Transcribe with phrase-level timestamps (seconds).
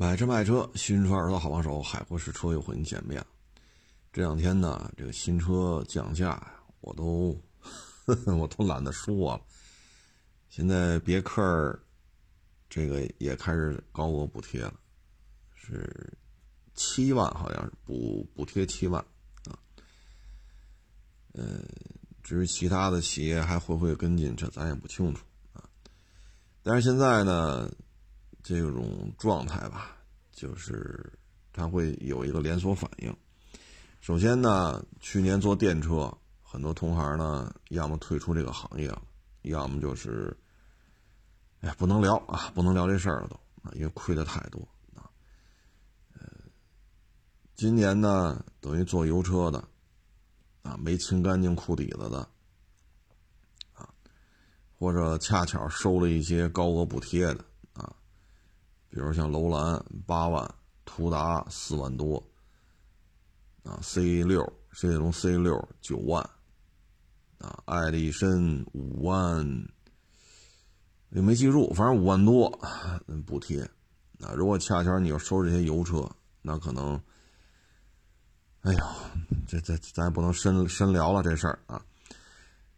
[0.00, 3.26] 买车卖车，新车二手好帮手，海阔试车又和您见面了。
[4.10, 6.42] 这两天呢，这个新车降价，
[6.80, 9.42] 我都呵呵 我都懒得说了。
[10.48, 11.78] 现在别克
[12.66, 14.72] 这个也开始高额补贴了，
[15.54, 16.10] 是
[16.74, 19.04] 七万，好像是补补贴七万
[19.44, 19.52] 啊。
[21.34, 21.60] 呃，
[22.22, 25.22] 至于其他的企业还会不会跟进，这咱也不清楚
[25.52, 25.68] 啊。
[26.62, 27.70] 但是现在呢。
[28.42, 29.96] 这种状态吧，
[30.32, 31.12] 就是
[31.52, 33.14] 它会有一个连锁反应。
[34.00, 36.12] 首先呢，去年做电车，
[36.42, 39.02] 很多同行呢，要么退出这个行业了，
[39.42, 40.34] 要么就是，
[41.60, 45.04] 哎，不能聊啊，不能聊这事儿了都啊，因为亏的太多啊。
[46.14, 46.26] 呃，
[47.54, 49.62] 今年呢，等于做油车的
[50.62, 52.26] 啊，没清干净库底子的
[53.74, 53.86] 啊，
[54.78, 57.44] 或者恰巧收了一些高额补贴的。
[58.90, 60.52] 比如像楼兰八万，
[60.84, 62.20] 途达四万多，
[63.62, 64.42] 啊，C 六，
[64.72, 66.28] 雪铁龙 C 六九万，
[67.38, 69.46] 啊，爱力绅五万，
[71.10, 72.50] 也没记住，反正五万多
[73.24, 73.62] 补贴，
[74.20, 76.10] 啊，如果恰巧你要收这些油车，
[76.42, 77.00] 那可能，
[78.62, 78.84] 哎呦，
[79.46, 81.80] 这这咱也不能深深聊了这事儿啊。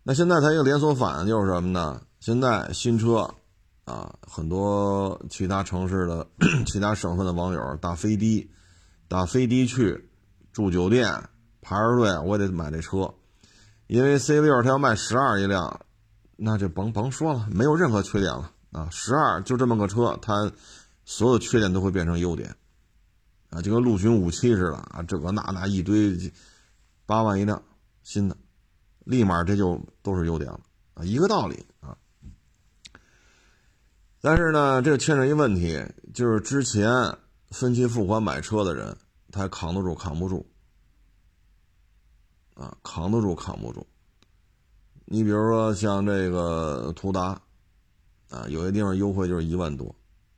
[0.03, 2.06] 那现在它一个连锁反应就是什么呢？
[2.20, 3.34] 现在新车。
[3.84, 6.27] 啊，很多其他城市的、
[6.66, 8.48] 其他省份的网友打飞的，
[9.08, 10.08] 打飞的去
[10.52, 11.28] 住酒店
[11.61, 13.12] 排着队，我也得买这车，
[13.89, 15.80] 因为 C 六它要卖十二一辆，
[16.36, 20.52] 那就甭甭说了，没有任何缺点了啊，十二就这么个车，它
[21.05, 22.55] 所有缺点都会变成优点，
[23.50, 26.17] 啊，就跟陆巡武器似的啊，这个那那一堆，
[27.05, 27.61] 八万一辆
[28.05, 28.36] 新的，
[29.05, 30.61] 立马这就都是优点了
[30.94, 31.98] 啊，一个道理啊。
[34.25, 35.84] 但是呢，这牵扯一问题，
[36.15, 36.89] 就是之前
[37.51, 38.97] 分期付款买车的人，
[39.33, 40.47] 他扛得住扛不住，
[42.55, 43.84] 啊，扛得住扛不住。
[45.07, 47.42] 你比如说像这个途达，
[48.30, 49.92] 啊，有些地方优惠就是一万多，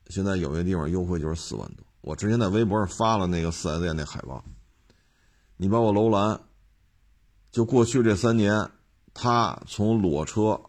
[0.07, 1.85] 现在有些地方优惠就是四万多。
[2.01, 4.43] 我之前在微博上发了那个四 S 店那海报，
[5.57, 6.41] 你包括楼兰，
[7.51, 8.67] 就过去这三年，
[9.13, 10.59] 他从裸车。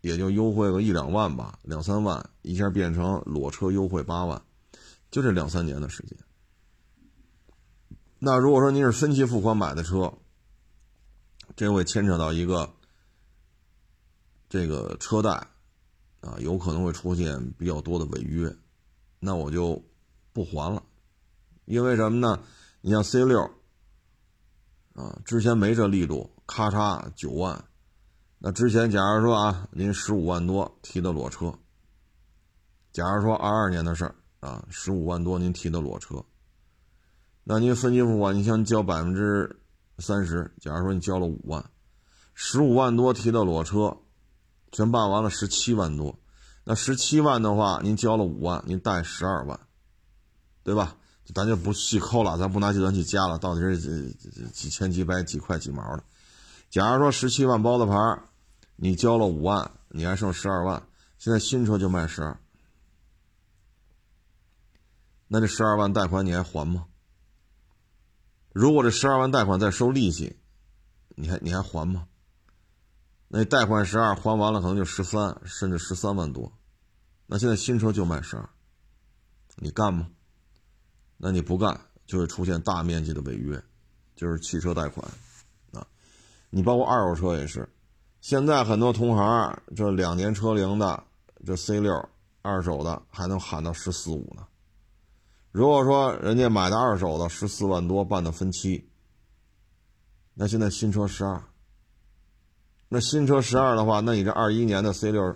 [0.00, 4.42] 也就优惠个一两万吧，两三万一下变成裸车优惠八万，
[5.10, 6.16] 就这两三年的时间。
[8.18, 10.12] 那如果说您是分期付款买的车，
[11.56, 12.74] 这会牵扯到一个
[14.48, 15.30] 这个车贷
[16.20, 18.54] 啊，有可能会出现比较多的违约，
[19.18, 19.82] 那我就
[20.32, 20.82] 不还了，
[21.64, 22.42] 因为什么呢？
[22.80, 23.42] 你像 C 六
[24.94, 27.64] 啊，之前没这力度，咔嚓九万。
[28.42, 31.52] 那之前，假如说啊，您十五万多提的裸车，
[32.90, 36.24] 假如说二二年的事儿啊，十五万多您提的裸车，
[37.44, 39.60] 那您分期付款，你想交百分之
[39.98, 41.62] 三十，假如说你交了五万，
[42.32, 43.94] 十五万多提的裸车，
[44.72, 46.18] 全办完了十七万多，
[46.64, 49.60] 那十七万的话，您交了五万，您贷十二万，
[50.62, 50.96] 对吧？
[51.34, 54.10] 咱就不细抠了，咱不拿计算器加了，到底是几
[54.50, 56.02] 几千几百几块几毛的？
[56.70, 57.92] 假如说十七万包的牌。
[58.82, 60.82] 你交了五万，你还剩十二万。
[61.18, 62.40] 现在新车就卖十二，
[65.28, 66.86] 那这十二万贷款你还还吗？
[68.54, 70.38] 如果这十二万贷款再收利息，
[71.10, 72.08] 你还你还还吗？
[73.28, 76.50] 那贷款十二还完了，可能就十三，甚至十三万多。
[77.26, 78.48] 那现在新车就卖十二，
[79.56, 80.08] 你干吗？
[81.18, 83.62] 那你不干，就会出现大面积的违约，
[84.16, 85.06] 就是汽车贷款
[85.72, 85.86] 啊。
[86.48, 87.68] 你包括二手车也是。
[88.20, 91.04] 现在很多同行，这两年车龄的，
[91.44, 92.08] 这 C 六
[92.42, 94.46] 二手的还能喊到十四五呢。
[95.52, 98.88] 如果说人家买的二手的十四万多办的分期，
[100.34, 101.42] 那现在新车十二，
[102.88, 105.34] 那新车十二的话，那你这二一年的 C 六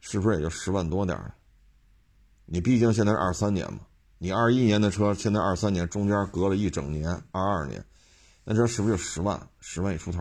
[0.00, 1.34] 是不是也就十万多点儿？
[2.44, 3.80] 你毕竟现在是二三年嘛，
[4.18, 7.82] 你二一年的车，现在二三年中间隔了一整年，二二年，
[8.44, 9.48] 那这是不是就十万？
[9.60, 10.20] 十万一出头？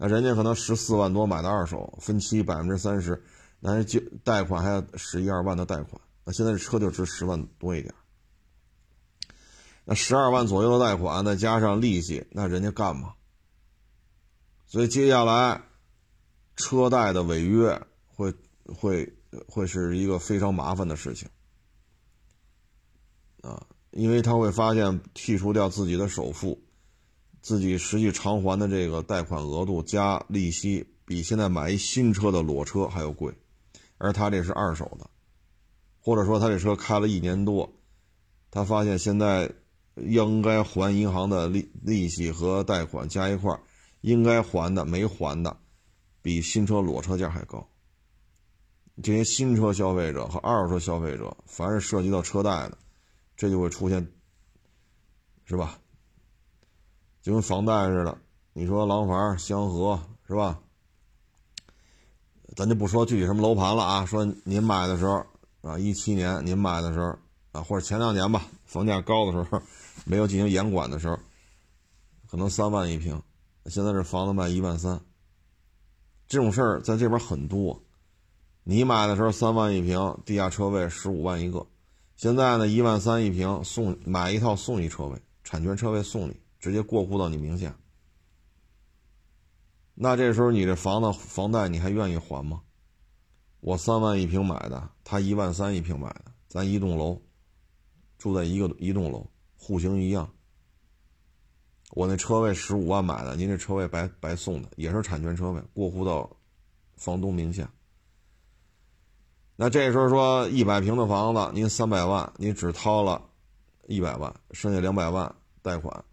[0.00, 3.20] 那人家可能十四万多买的二手，分期百分之三十，
[3.58, 6.00] 那就贷款还要十一二万的贷款。
[6.24, 7.92] 那现在这车就值十万多一点。
[9.84, 13.14] 那十二万左右的贷款，再加上利息，那人家干嘛？
[14.66, 15.62] 所以接下来
[16.54, 18.32] 车贷的违约会
[18.66, 19.12] 会
[19.48, 21.28] 会是一个非常麻烦的事情
[23.40, 26.62] 啊，因为他会发现剔除掉自己的首付。
[27.40, 33.32] 自己实际偿还的这个贷款额度加利息，比现在买一新车的裸车还要贵，
[33.96, 35.08] 而他这是二手的，
[36.00, 37.72] 或者说他这车开了一年多，
[38.50, 39.50] 他发现现在
[39.96, 43.58] 应该还银行的利利息和贷款加一块
[44.00, 45.56] 应该还的没还的，
[46.22, 47.68] 比新车裸车价还高。
[49.02, 52.76] 这些新车消费者和二手车消费者，凡是涉及到车贷的，
[53.36, 54.06] 这就会出现，
[55.44, 55.78] 是吧？
[57.28, 58.16] 就跟房贷似的，
[58.54, 60.58] 你说廊坊、香河是吧？
[62.56, 65.22] 咱就不说具体什么楼盘了啊，说您买的时候
[65.60, 67.14] 啊，一七年您买的时候
[67.52, 69.60] 啊，或者前两年吧，房价高的时候，
[70.06, 71.18] 没有进行严管的时候，
[72.30, 73.22] 可能三万一平，
[73.66, 74.98] 现在这房子卖一万三，
[76.28, 77.78] 这种事儿在这边很多。
[78.64, 81.66] 你买的时候三万一平，地下车位十五万一个，
[82.16, 87.76] 现在呢一万三一平，送买一套送一车位，产权车位送你，直接过户到你名下。
[89.94, 92.62] 那这时候你这房子房贷你还愿意还吗？
[93.60, 97.20] 我三万一平买的，他一万三一平买的，咱一栋楼，
[98.16, 100.30] 住在一个一栋楼，户型一样。
[101.90, 106.30] 我那车位十五万买的，您这车位白白送的，也是产权车位，过户到
[106.96, 107.68] 房东名下。
[109.56, 113.28] 那这时候说一百平的房子，您三百万，您只掏了
[113.88, 116.04] 一百万，剩下两百万贷款，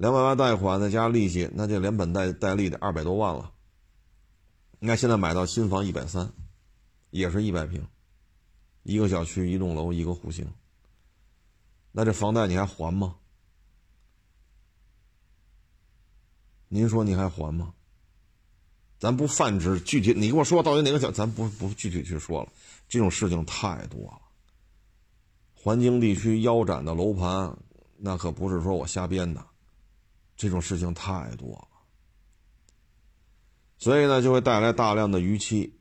[0.00, 3.52] 两百万贷款再加利息，那就连本带带利得二百多万了。
[4.78, 6.32] 那现在买到新房一百三，
[7.10, 7.86] 也是一百平，
[8.82, 10.50] 一个小区一栋楼一个户型。
[11.92, 13.16] 那这房贷你还还吗？
[16.68, 17.74] 您说你还还吗？
[18.98, 22.48] 咱不泛指具体，你给我说到底哪个小，咱不不具体去说了。
[22.88, 24.22] 这种事情太多了。
[25.54, 27.54] 环京地区腰斩的楼盘，
[27.98, 29.44] 那可不是说我瞎编的，
[30.40, 31.68] 这种事情太多了。
[33.76, 35.78] 所以呢，就会带来大量的逾期。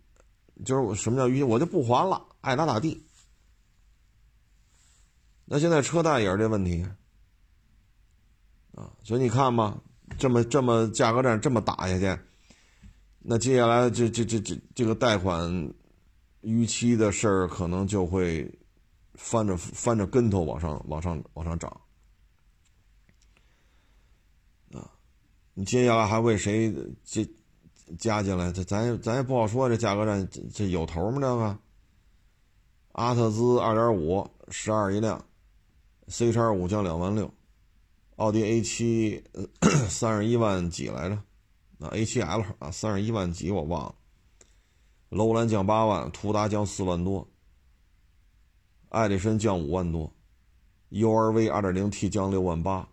[0.66, 1.44] 就是什么叫逾期？
[1.44, 3.02] 我就不还了，爱咋咋地。
[5.46, 6.86] 那现在车贷也是这问题
[8.74, 8.92] 啊。
[9.04, 9.82] 所以你看吧，
[10.18, 12.22] 这么这么价格战这么打下去，
[13.20, 15.74] 那接下来这这这这这个贷款。
[16.42, 18.50] 逾期的事儿可能就会
[19.16, 21.82] 翻着翻着跟头往上往上往上涨
[25.60, 26.74] 你接下来还为谁
[27.04, 27.28] 这
[27.98, 28.50] 加进来？
[28.50, 29.68] 这咱咱也不好说。
[29.68, 31.20] 这价格战这这有头吗？
[31.20, 31.60] 这个
[32.94, 35.26] 阿特兹二点五十二一辆
[36.08, 37.30] ，C 叉五降两万六，
[38.16, 39.22] 奥迪 A 七
[39.90, 41.16] 三十一万几来着？
[41.80, 43.96] 啊，A 七 L 啊，三十一万几我忘了。
[45.10, 47.28] 楼兰降八万，途达降四万多，
[48.88, 50.14] 艾力绅降五万多
[50.92, 52.88] ，URV 二点零 T 降六万八。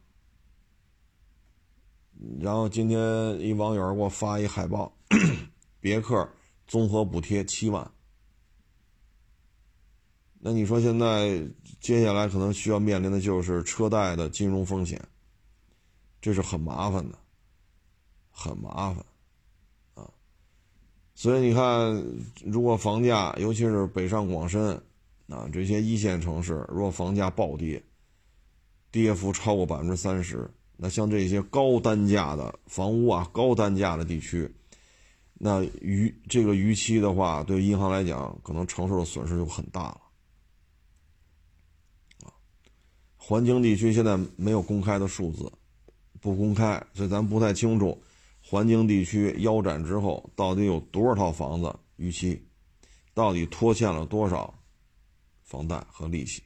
[2.41, 2.99] 然后今天
[3.41, 4.97] 一网友给我发一海报，
[5.81, 6.29] 别克
[6.67, 7.91] 综合补贴七万。
[10.39, 11.45] 那你说现在
[11.81, 15.01] 接下来可能需要面临的就是车贷的金融风险，
[16.21, 17.19] 这是很麻烦的，
[18.31, 19.05] 很麻烦
[19.95, 20.09] 啊。
[21.15, 22.05] 所以你看，
[22.45, 24.81] 如果房价，尤其是北上广深，
[25.29, 27.83] 啊这些一线城市，如果房价暴跌，
[28.93, 34.55] 跌幅超过百分之三十，那像这些高单价的房屋啊，高单价的地区，
[35.35, 40.01] 那逾这个逾期的话，对银行来讲，可能承受的损失就很大了。
[42.25, 42.33] 啊，
[43.17, 45.51] 环京地区现在没有公开的数字，
[46.21, 48.01] 不公开，所以咱不太清楚。
[48.43, 52.41] 环京地区腰斩之后，到底有多少套房子逾期？
[53.15, 54.53] 到底拖欠了多少
[55.43, 56.43] 房贷和利息？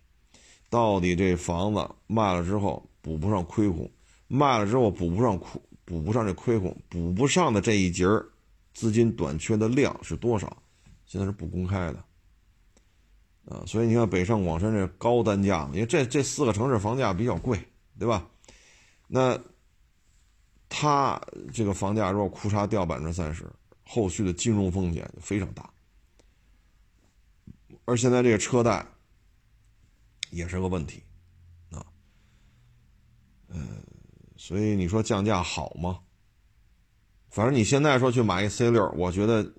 [0.71, 3.91] 到底这房子卖了之后补不上亏空？
[4.33, 8.25] 卖了之后补不上亏，补不上这亏空，补不上的这一节儿
[8.73, 10.63] 资金短缺的量是多少？
[11.05, 12.05] 现在是不公开的
[13.47, 13.65] 啊！
[13.67, 17.59] 所以你看北上广深这高单价，因为这这四个城市房价比较贵，
[17.99, 18.27] 对吧？
[19.09, 19.39] 那。
[20.73, 21.21] 它
[21.53, 23.45] 这个房价如果库差掉百分之三十，
[23.85, 25.69] 后续的金融风险就非常大。
[27.85, 28.87] 而现在这个车贷
[30.31, 31.03] 也是个问题，
[31.73, 31.85] 啊，
[33.49, 33.83] 嗯，
[34.41, 36.01] 所以你说降价好吗？
[37.29, 39.53] 反正你现在说去买一 C 六，我觉得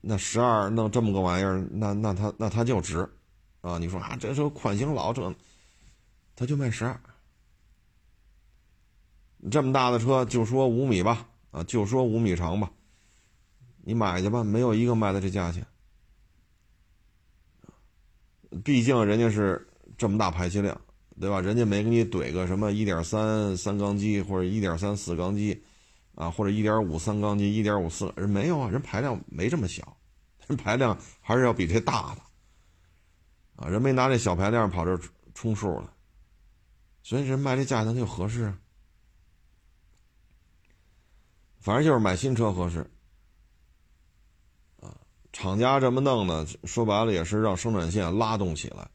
[0.00, 3.00] 那十二弄这么个玩意儿，那那它那它就值，
[3.62, 5.34] 啊，你说啊，这车款型老，这
[6.36, 7.00] 它就卖十二。
[9.50, 12.70] 这么大的车，就说五米吧，啊，就说五米长吧，
[13.82, 15.66] 你买去吧，没有一个卖的这价钱。
[18.62, 19.66] 毕竟人家是
[19.98, 20.80] 这么大排气量，
[21.20, 21.40] 对吧？
[21.40, 25.62] 人家没给你怼个什么一点三三缸机或者一点三四缸机，
[26.16, 29.96] 啊，或者一点五三缸机、一点五四，人没有啊，人排量没这么小，
[30.48, 32.20] 人排量还是要比这大的，
[33.54, 34.98] 啊，人没拿这小排量跑这
[35.34, 35.92] 充数了。
[37.04, 38.58] 所以人卖这价钱就合适啊。
[41.60, 42.90] 反正就是买新车合适。
[44.80, 44.96] 啊，
[45.32, 48.90] 厂家这么弄呢，说白了也是让生产线拉动起来。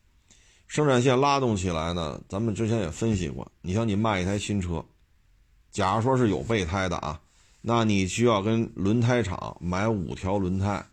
[0.70, 3.52] 生产线拉动起来呢，咱们之前也分析过。
[3.62, 4.86] 你像你卖一台新车，
[5.72, 7.20] 假如说是有备胎的啊，
[7.60, 10.86] 那你需要跟轮胎厂买五条轮胎，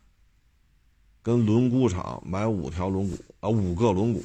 [1.22, 4.22] 跟轮毂厂买五条轮毂啊，五个轮毂，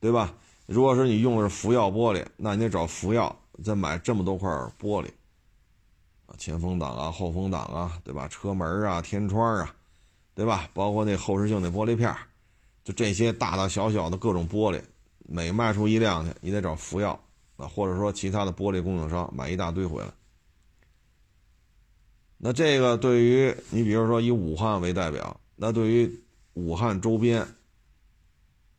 [0.00, 0.34] 对吧？
[0.66, 3.34] 如果是你用的是福耀玻璃，那你得找福耀
[3.64, 5.06] 再买这么多块玻璃，
[6.26, 8.28] 啊，前风挡啊，后风挡啊，对吧？
[8.28, 9.74] 车门啊，天窗啊，
[10.34, 10.68] 对吧？
[10.74, 12.14] 包括那后视镜那玻璃片
[12.84, 14.80] 就这些大大小小的各种玻璃，
[15.26, 17.18] 每卖出一辆去，你得找福耀
[17.56, 20.08] 啊，或者说其他的玻璃供应商买一大堆回来。
[22.36, 26.20] 那这个对于你，比如说以武汉为代表，那对于
[26.52, 27.46] 武汉周边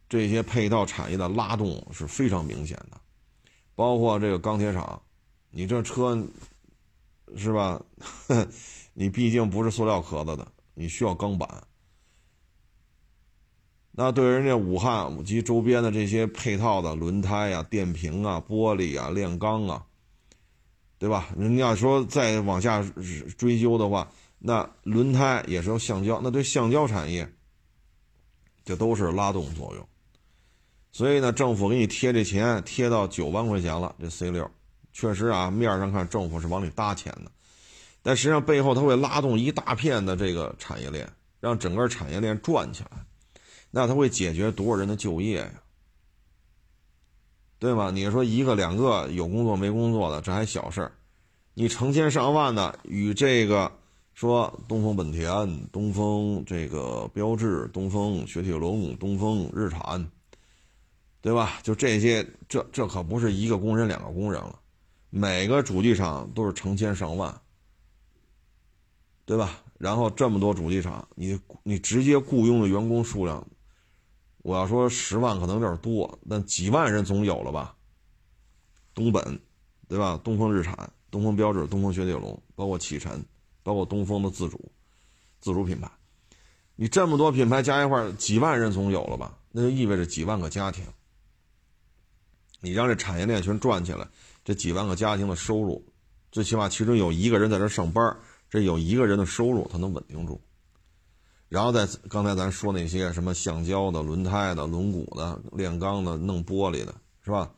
[0.08, 3.02] 这些配套产业的拉动是非常明显的，
[3.74, 5.02] 包括这个钢铁厂，
[5.50, 6.24] 你这车
[7.36, 7.84] 是吧？
[8.94, 11.50] 你毕竟不是塑料壳子的，你需要钢板。
[13.98, 19.86] 那对人家武汉及周边的这些配套的轮胎啊、电瓶啊、玻璃啊、炼钢啊，
[21.00, 21.30] 对吧？
[21.38, 22.84] 人家说再往下
[23.38, 27.32] 追究的话，那轮胎也是用橡胶，那对橡胶产业，
[28.66, 29.88] 这都是拉动作用。
[30.92, 33.96] 所以呢，政府给你贴这钱，贴到九万块钱了。
[33.98, 34.52] 这 C 六，
[34.92, 37.32] 确实啊，面上看政府是往里搭钱的，
[38.04, 41.10] 但实际上背后它会拉动一大片的这个产业链，
[41.40, 43.06] 让整个产业链转起来。
[43.76, 45.52] 那他会解决多少人的就业呀？
[47.60, 47.92] 对吗？
[47.92, 50.94] 你说一个两个有工作没工作的，这还小事儿，
[51.54, 53.70] 你成千上万的与这个
[54.14, 60.10] 说东风本田、东风这个标致、东风雪铁龙、东风日产，
[61.20, 61.60] 对吧？
[61.62, 64.58] 就这些，这这可不是一个工人两个工人了，
[65.10, 67.42] 每个主机厂都是成千上万，
[69.26, 69.62] 对吧？
[69.78, 73.46] 然后这么多主机厂，你你直接雇佣的员工数量。
[74.46, 77.76] 我要说十万可能有点多，但几万人总有了吧？
[78.94, 79.40] 东本，
[79.88, 80.22] 对吧？
[80.24, 83.26] 东风日产、东风标致、东风雪铁龙，包括启辰，
[83.64, 84.72] 包括东风的自主、
[85.42, 85.90] 自主品牌，
[86.76, 89.36] 你这么多品牌加一块，几万人总有了吧？
[89.52, 90.86] 那就意味着几万个家庭。
[92.60, 94.08] 你让这产业链全转起来，
[94.44, 95.84] 这几万个家庭的收入，
[96.32, 98.16] 最起码其中有一个人在这上班，
[98.48, 100.40] 这有一个人的收入，他能稳定住。
[101.56, 106.94] 然后在刚才咱说那些什么橡胶的、轮胎的、轮毂的、炼钢的、弄玻璃的，
[107.24, 107.50] 是吧？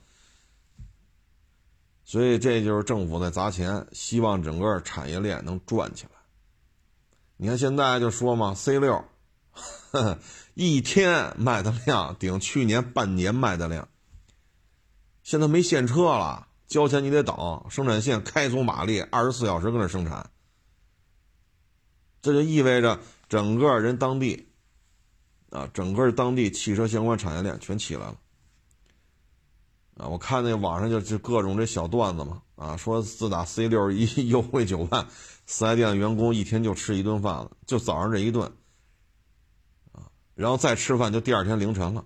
[2.05, 6.11] 所以这就是政府在砸钱，希望整个产业链能转起来。
[7.37, 9.03] 你看现在就说嘛，C 六
[10.53, 13.87] 一天卖的量顶去年半年卖的量。
[15.23, 20.29] 现在没现车了，交钱你得等，生产线开足马力，二十四小时搁那生产。
[22.21, 22.99] 这就意味着。
[23.29, 24.47] 整个人当地，
[25.49, 28.17] 啊，整个当地汽车相关产业链全起来了，
[29.97, 35.07] 啊，我看那网上就就各种这小段子嘛，啊，说自打 C 六一 优惠九万，
[35.45, 38.51] 四 S 店员工一天就吃一顿饭了，就早上这一顿，
[39.91, 42.05] 啊，然后再吃饭就第二天凌晨了，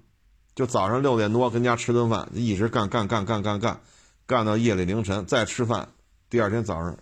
[0.55, 3.81] 就早上六点多跟家吃顿饭，一直干干干干干干，
[4.25, 5.89] 干到夜里凌晨再吃饭，
[6.29, 6.97] 第二天早上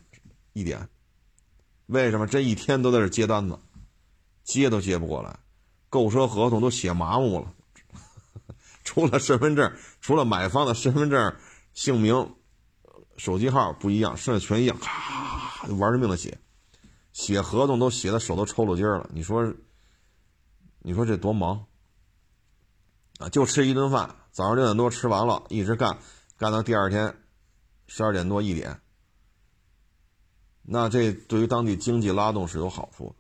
[0.54, 0.90] 一点，
[1.86, 2.28] 为什么？
[2.28, 3.58] 这一天都在这接单子？
[4.50, 5.38] 接都接不过来，
[5.90, 7.54] 购车合同都写麻木了，
[8.84, 11.36] 除了身份证，除了买方的身份证、
[11.74, 12.36] 姓名、
[13.16, 16.40] 手机号不一样，剩下全一样，咔玩命的写，
[17.14, 19.08] 写合同都写的手都抽了筋了。
[19.14, 19.54] 你说，
[20.80, 21.68] 你说这多忙
[23.20, 23.30] 啊？
[23.30, 26.00] 就吃一顿饭，早上六点多吃完了，一直干，
[26.38, 27.16] 干到第二天
[27.86, 28.82] 十二点多一点，
[30.64, 33.16] 那这对于当地经济拉动是有好处。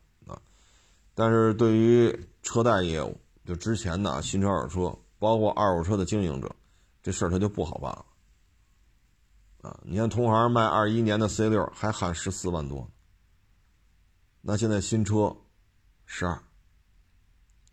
[1.19, 6.49] 但是对于车贷业务，就之前的新车、二手车，包括二手车的经营者，
[7.03, 8.05] 这事儿他就不好办了。
[9.63, 12.89] 啊，你看同行卖二一年的 C 六还喊十四万多，
[14.39, 15.35] 那现在新车
[16.05, 16.41] 十二，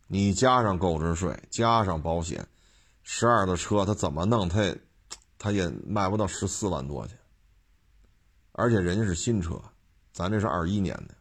[0.08, 2.48] 你加上购置税，加上保险，
[3.04, 4.80] 十二的车他怎么弄，他也
[5.38, 7.14] 他也卖不到十四万多去。
[8.50, 9.62] 而且人家是新车，
[10.12, 11.14] 咱这是二一年的。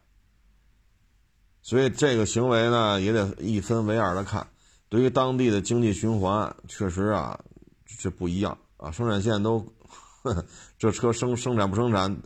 [1.66, 4.46] 所以这个行为呢，也得一分为二的看。
[4.88, 7.40] 对于当地的经济循环，确实啊，
[7.98, 8.92] 这不一样啊。
[8.92, 9.66] 生产线都，
[10.78, 12.22] 这车生生产不生产，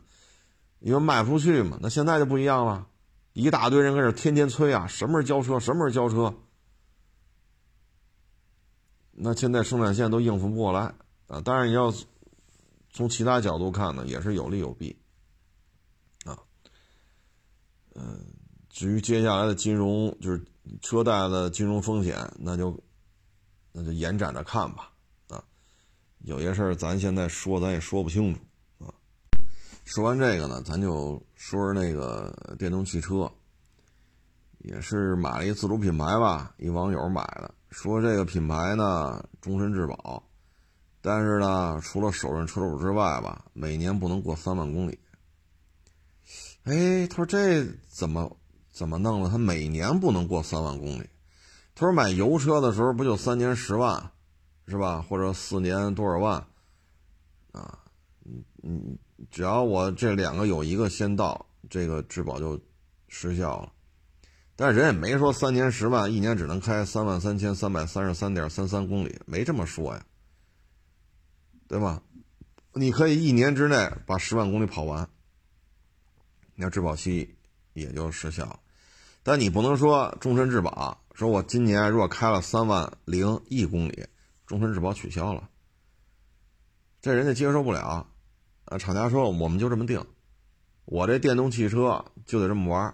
[0.80, 1.78] 因为卖不出去嘛。
[1.80, 2.86] 那现在就不一样了，
[3.32, 6.34] 一大堆人跟这天天催啊，什么时候交车，什么时候交车。
[9.12, 10.94] 那现在生产线都应付不过来，
[11.28, 11.40] 啊。
[11.40, 11.90] 当然你要
[12.92, 14.94] 从其他角度看呢，也是有利有弊
[16.26, 16.36] 啊。
[17.94, 18.22] 嗯，
[18.70, 20.42] 至于接下来的金融，就是
[20.80, 22.82] 车贷的金融风险，那就
[23.72, 24.90] 那就延展着看吧
[25.28, 25.44] 啊。
[26.20, 28.40] 有些事儿咱现在说咱也说不清楚
[28.86, 28.94] 啊。
[29.84, 33.30] 说完这个呢，咱就说说那个电动汽车。
[34.62, 40.22] 也是买了一自主品牌吧，一网友买的，说这个品牌呢终身质保，
[41.00, 44.98] 但是呢除了首任车主之外吧，每年不能过三万公里。
[46.64, 48.36] 哎，他说这怎么
[48.80, 49.28] 怎么弄的？
[49.28, 51.06] 他每年不能过三万公里。
[51.74, 54.10] 他说买油车的时候不就三年十万，
[54.66, 55.04] 是吧？
[55.06, 56.42] 或者四年多少万？
[57.52, 57.78] 啊，
[58.24, 58.98] 嗯嗯，
[59.30, 62.58] 只要我这两个有一个先到，这个质保就
[63.08, 63.70] 失效了。
[64.56, 70.02] 但人也没说三年十万，一年只能开三万三千三百三十三点三三公里，没这么说呀，
[71.68, 72.02] 对吧？
[72.72, 75.06] 你可以一年之内把十万公里跑完，
[76.54, 77.36] 那质保期
[77.74, 78.58] 也就失效了。
[79.22, 84.06] 但你不能说终身质保，说我今年如果开了三万零一公里，
[84.46, 85.48] 终身质保取消了，
[87.00, 88.06] 这人家接受不了。
[88.64, 90.04] 啊，厂家说我们就这么定，
[90.84, 92.84] 我这电动汽车就得这么玩。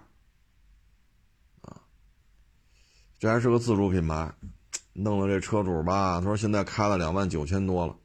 [1.61, 1.81] 啊
[3.19, 4.33] 这还是个自主品牌，
[4.93, 7.95] 弄了这车主吧，他说现在开了两万九千多了，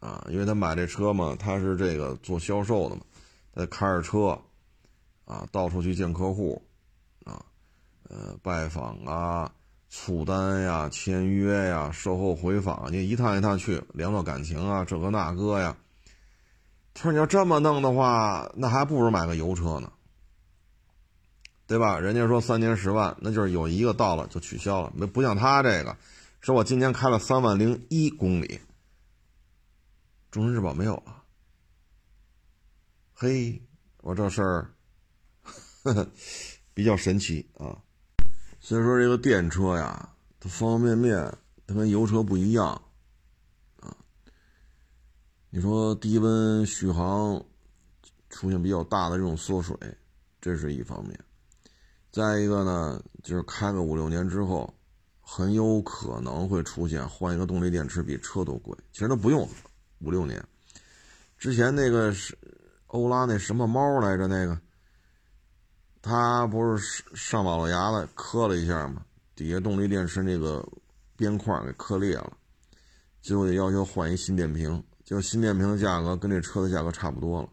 [0.00, 3.02] 啊，因为他买这车嘛，他是这个做销售的嘛，
[3.54, 4.40] 他开着车，
[5.24, 6.62] 啊，到处去见客户，
[8.10, 9.52] 呃，拜访啊，
[9.88, 15.76] 促单呀，签约呀，售后回访，你一趟一趟去联络感情啊，这个那个呀，
[16.92, 19.92] 他说你要这么弄的话，那还不如买个油车呢。
[21.66, 22.00] 对吧？
[22.00, 25.96] 人家说三年十万，那就是有一个到了就取消了，没不像他这个，
[26.40, 28.58] 说我今年开了三万零一公里，
[30.32, 31.22] 终身质保没有了。
[33.14, 33.62] 嘿，
[33.98, 34.74] 我这事儿
[36.74, 37.78] 比较神奇啊。
[38.60, 41.32] 所以说这个电车呀，它方方面面
[41.66, 42.68] 它跟油车不一样
[43.80, 43.96] 啊。
[45.48, 47.42] 你说低温续航
[48.28, 49.76] 出现比较大的这种缩水，
[50.40, 51.18] 这是一方面。
[52.12, 54.72] 再一个呢，就是开个五六年之后，
[55.20, 58.76] 很有可能会出现换一个动力电池比车都贵。
[58.92, 59.48] 其实都不用
[60.00, 60.44] 五六年。
[61.38, 62.36] 之前那个是
[62.88, 64.26] 欧拉那什么猫来着？
[64.26, 64.60] 那个
[66.02, 69.04] 他不是上马路牙子磕了一下吗？
[69.34, 70.66] 底下动力电池那个
[71.16, 72.36] 边框给磕裂了，
[73.22, 74.82] 结果得要求换一新电瓶。
[75.04, 77.48] 结果新电瓶的价格跟这车的价格差不多了，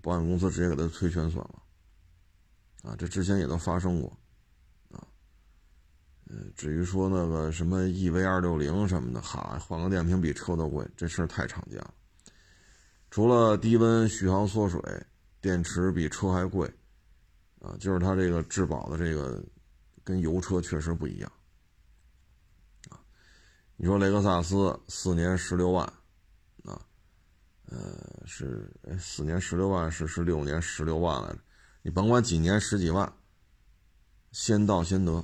[0.00, 1.62] 保险公司直接给他催全损了。
[2.82, 4.08] 啊，这之前也都发生过，
[4.90, 5.04] 啊，
[6.30, 11.92] 呃，至于说那个什么 EV 二六零什么的，哈，换个电瓶比车都贵，这事儿太常见了。
[13.10, 14.80] 除了低温续航缩水，
[15.42, 16.72] 电池比车还贵，
[17.60, 19.44] 啊，就是它这个质保的这个
[20.02, 21.32] 跟油车确实不一样，
[22.88, 22.98] 啊，
[23.76, 25.84] 你说雷克萨斯四年十六万，
[26.64, 26.80] 啊，
[27.66, 31.38] 呃，是四年十六万是是六年十六万来着。
[31.82, 33.12] 你甭管几年十几万，
[34.32, 35.22] 先到先得。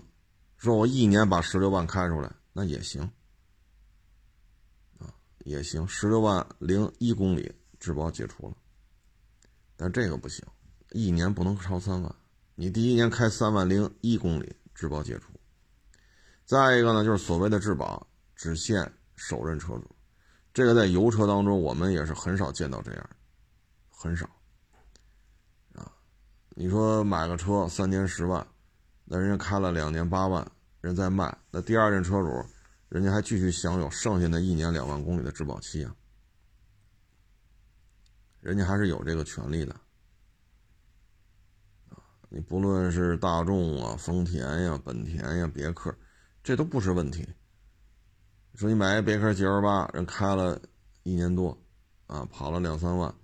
[0.59, 3.03] 说我一年把十六万开出来，那也行，
[4.99, 5.09] 啊，
[5.44, 5.88] 也行。
[5.88, 8.57] 十六万零一公里质保解除了，
[9.75, 10.44] 但这个不行，
[10.92, 12.14] 一年不能超三万。
[12.59, 15.31] 你第一年开三万零一公里质保解除。
[16.47, 19.95] 再一个呢，就是所谓的质保只限首任车主，
[20.55, 23.11] 这个在油车当中我们也是很少见到这样，
[23.90, 24.27] 很少。
[25.75, 25.92] 啊
[26.55, 28.47] 你说买个车三年十万，
[29.05, 32.42] 那人家开了两年八万，人再卖，那第二任车主，
[32.88, 35.95] 人家还继续享有剩下的一年两万公里的质保期啊，
[38.40, 39.77] 人家还是有这个权利的。
[42.29, 45.95] 你不论是大众啊、丰田呀、本田呀、别克，
[46.43, 47.27] 这都不是问题。
[48.55, 50.61] 说你买一别克 GL 八，人开了
[51.03, 51.57] 一年多，
[52.07, 53.15] 啊，跑了两三万，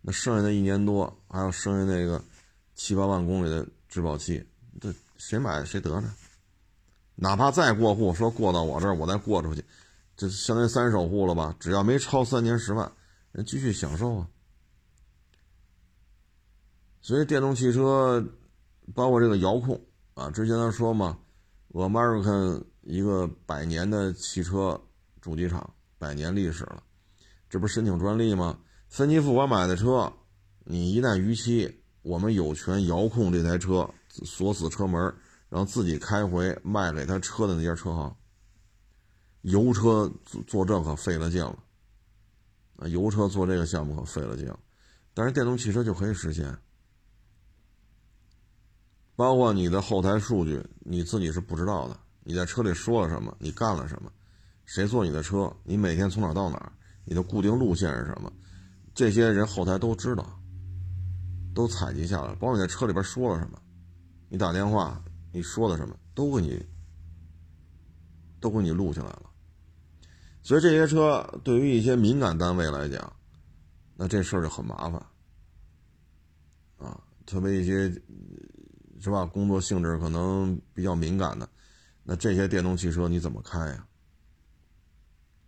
[0.00, 2.22] 那剩下的一年多，还有剩下那个。
[2.72, 4.42] 七八万公里的质保期，
[4.80, 6.14] 这谁买谁得呢？
[7.14, 9.62] 哪怕再过户，说过到我这儿，我再过出去，
[10.16, 11.54] 这相当于三手户了吧？
[11.60, 12.90] 只要没超三年十万，
[13.32, 14.28] 人继续享受啊。
[17.02, 18.26] 所以电动汽车，
[18.94, 19.80] 包括这个遥控
[20.14, 21.18] 啊，之前他说嘛
[21.72, 24.80] ，American 一个百年的汽车
[25.20, 26.82] 主机厂，百年历史了，
[27.48, 28.58] 这不是申请专利吗？
[28.88, 30.12] 分期付款买的车，
[30.64, 31.76] 你一旦逾期。
[32.02, 34.98] 我们有权遥控这台车，锁死车门，
[35.50, 38.16] 然后自己开回卖给他车的那家车行。
[39.42, 41.58] 油车做做这可费了劲了
[42.76, 44.50] 啊，油车做这个项目可费了劲，
[45.12, 46.56] 但是电动汽车就可以实现。
[49.20, 52.00] 包括你的后台数据，你自己是不知道的。
[52.24, 53.36] 你在车里说了什么？
[53.38, 54.10] 你干了什么？
[54.64, 55.54] 谁坐你的车？
[55.62, 56.72] 你每天从哪到哪？
[57.04, 58.32] 你的固定路线是什么？
[58.94, 60.40] 这些人后台都知道，
[61.54, 62.34] 都采集下来。
[62.36, 63.60] 包括你在车里边说了什么，
[64.30, 66.58] 你打电话你说的什么，都给你
[68.40, 69.28] 都给你录下来了。
[70.40, 73.12] 所以这些车对于一些敏感单位来讲，
[73.96, 74.94] 那这事儿就很麻烦
[76.78, 78.02] 啊，特别一些。
[79.00, 79.24] 是吧？
[79.24, 81.48] 工作性质可能比较敏感的，
[82.04, 83.86] 那这些电动汽车你怎么开呀？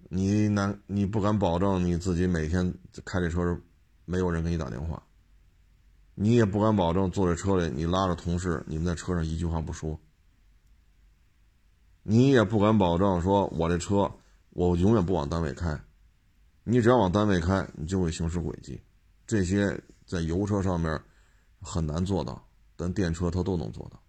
[0.08, 3.60] 你难，你不敢保证你自己每天开这车
[4.04, 5.02] 没有人给你打电话，
[6.14, 9.98] 你也不敢保证坐在车里你拉着同事，你们在车上一句话不说，
[12.02, 14.10] 你也不敢保证说我这车
[14.50, 15.78] 我永远不往单位开，
[16.64, 18.80] 你只要往单位开，你就会行驶轨迹，
[19.26, 21.00] 这些在油车上面
[21.60, 22.46] 很难做到。
[22.76, 24.02] 但电车它都能做到，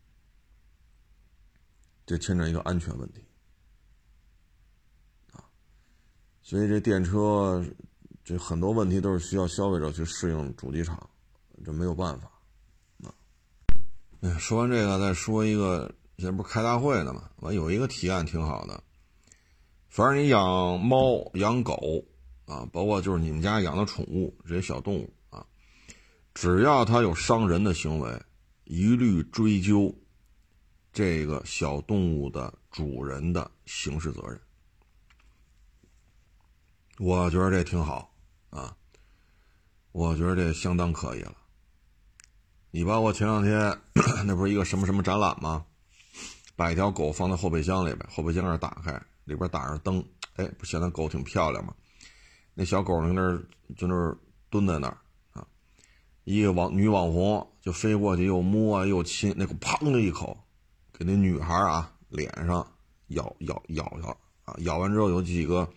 [2.06, 3.24] 这牵扯一个安全问题
[5.32, 5.44] 啊，
[6.42, 7.64] 所以这电车
[8.24, 11.10] 这很多问题都是需要消费者去适应主机厂，
[11.64, 12.32] 这没有办法
[13.04, 13.14] 啊。
[14.22, 17.30] 哎，说完这个再说一个，现在不是开大会呢嘛？
[17.42, 18.82] 完有一个提案挺好的，
[19.90, 22.06] 反正你养猫养狗
[22.46, 25.46] 啊，包括就是你们家养的宠物这些小动物啊，
[26.34, 28.22] 只要它有伤人的行为。
[28.66, 29.94] 一律追究
[30.92, 34.40] 这个小动物的主人的刑事责任，
[37.00, 38.14] 我觉得这挺好
[38.50, 38.76] 啊，
[39.92, 41.36] 我觉得这相当可以了。
[42.72, 43.80] 你把我前两天
[44.26, 45.66] 那不是一个什么什么展览吗？
[46.56, 48.94] 把一条狗放在后备箱里边，后备箱盖打开，
[49.26, 50.04] 里边打上灯，
[50.36, 51.74] 哎，不显得狗挺漂亮吗？
[52.54, 53.44] 那小狗在那儿
[53.76, 54.18] 就那儿
[54.50, 54.98] 蹲在那儿。
[56.24, 60.38] 一个网女网红就飞过去，又摸啊又亲，那个砰的一口，
[60.98, 62.66] 给那女孩啊脸上
[63.08, 65.70] 咬咬咬咬啊，咬完之后有几个，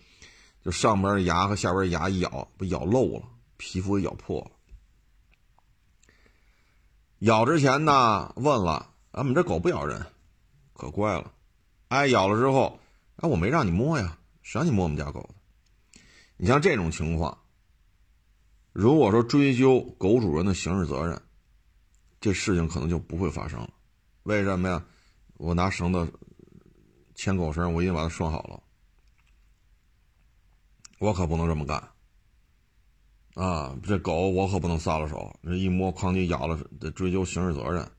[0.64, 3.22] 就上边牙和下边牙一咬，不咬漏了，
[3.56, 4.50] 皮肤也咬破了。
[7.20, 10.06] 咬之前呢，问了，俺们这狗不咬人，
[10.74, 11.32] 可乖了。
[11.88, 12.78] 哎咬了之后，
[13.16, 16.00] 哎，我没让你摸呀，谁让你摸我们家狗的？
[16.37, 17.37] 你像这种情况。
[18.78, 21.18] 如果说追究狗主人的刑事责任，
[22.20, 23.70] 这事情可能就不会发生了。
[24.24, 24.84] 为什么呀？
[25.38, 26.12] 我拿绳子
[27.14, 28.62] 牵狗绳，我已经把它拴好了。
[30.98, 31.88] 我可不能这么干
[33.32, 33.74] 啊！
[33.82, 37.90] 这狗我可不能撒了手，这一摸哐叽咬了，得追究刑事责任。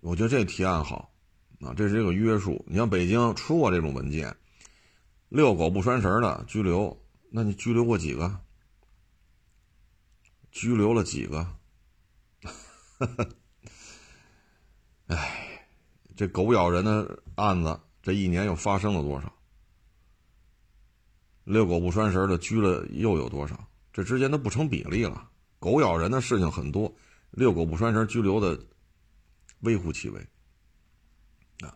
[0.00, 1.14] 我觉得这提案好
[1.60, 2.64] 啊，这是一个约束。
[2.66, 4.36] 你像北京出过这种文件，
[5.28, 6.98] 遛狗不拴绳的拘留。
[7.34, 8.40] 那你拘留过几个？
[10.50, 11.56] 拘留了几个？
[15.06, 15.66] 哎，
[16.14, 19.34] 这狗咬人的案子，这一年又发生了多少？
[21.44, 23.66] 遛狗不拴绳的拘了又有多少？
[23.94, 25.30] 这之间都不成比例了。
[25.58, 26.94] 狗咬人的事情很多，
[27.30, 28.62] 遛狗不拴绳拘留的
[29.60, 30.20] 微乎其微
[31.60, 31.74] 啊。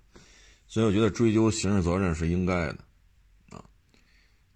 [0.67, 2.86] 所以我觉得追究刑事责任是应该的。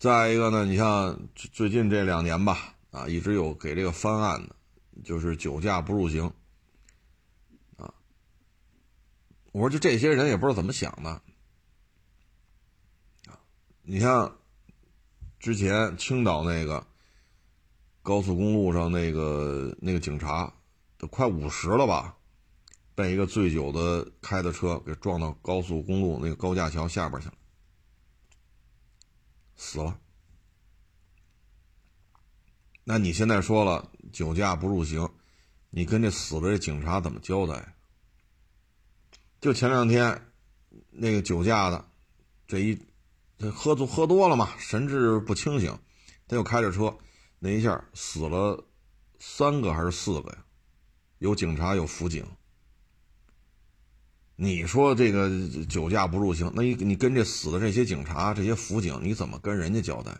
[0.00, 4.56] 再一个呢，你像最近这两年吧，啊，一直有给这个翻案的，
[5.04, 6.24] 就是酒驾不入刑，
[7.76, 7.92] 啊，
[9.52, 11.10] 我说就这些人也不知道怎么想的，
[13.26, 13.38] 啊，
[13.82, 14.38] 你像
[15.38, 16.86] 之前青岛那个
[18.02, 20.50] 高速公路上那个那个警察，
[20.96, 22.16] 都快五十了吧，
[22.94, 27.34] 被一个醉酒的开的车给撞到高速公路那个高架桥下边去了。
[29.62, 30.00] 死了，
[32.82, 35.06] 那你现在说了酒驾不入刑，
[35.68, 37.76] 你跟这死的这警察怎么交代？
[39.38, 40.32] 就前两天
[40.88, 41.84] 那个酒驾的，
[42.46, 42.80] 这一
[43.36, 45.78] 这喝多喝多了嘛，神志不清醒，
[46.26, 46.96] 他又开着车，
[47.38, 48.66] 那一下死了
[49.18, 50.44] 三个还是四个呀？
[51.18, 52.26] 有警察有辅警。
[54.42, 55.28] 你说这个
[55.66, 60.18] 酒驾不入刑，那你你跟这死的这些警察、这些辅警，你怎么跟人家交代？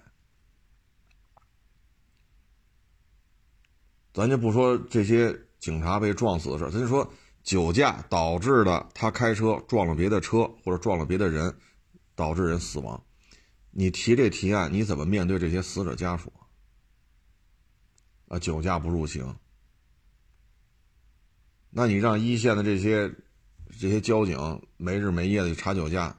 [4.13, 7.11] 咱就不说这些警察被撞死的事咱就说
[7.43, 11.57] 酒驾导致的他开车撞了别的车或者撞了别的人，
[12.15, 13.03] 导致人死亡，
[13.71, 16.31] 你提这提案，你怎么面对这些死者家属？
[18.29, 19.35] 啊，酒驾不入刑，
[21.71, 23.11] 那你让一线的这些。
[23.81, 26.15] 这些交警没日没夜的去查酒驾，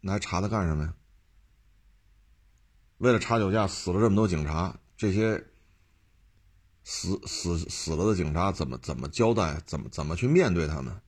[0.00, 0.92] 那还查他干什么呀？
[2.98, 5.46] 为了查酒驾死了这么多警察，这些
[6.82, 9.60] 死死死了的警察怎么怎么交代？
[9.64, 11.00] 怎么怎么去面对他们？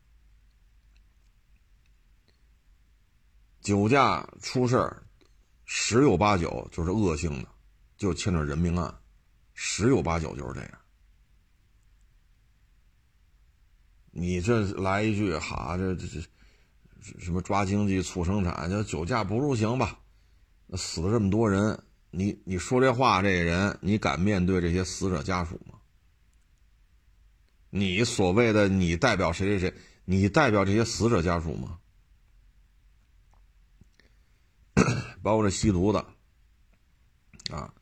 [3.61, 5.03] 酒驾出事儿，
[5.65, 7.49] 十有八九就是恶性的，
[7.97, 8.97] 就牵扯人命案，
[9.55, 10.79] 十有八九就是这样。
[14.19, 16.21] 你这来一句，哈，这这这
[17.21, 19.99] 什么抓经济促生产，叫酒驾不入刑吧？
[20.75, 25.79] 死了这么多人，你你说这话，这人你敢面对这些死者家属吗？
[27.71, 29.75] 你所谓的你代表谁谁谁？
[30.05, 31.79] 你代表这些死者家属吗？
[35.23, 35.99] 包括这吸毒的，
[37.51, 37.73] 啊，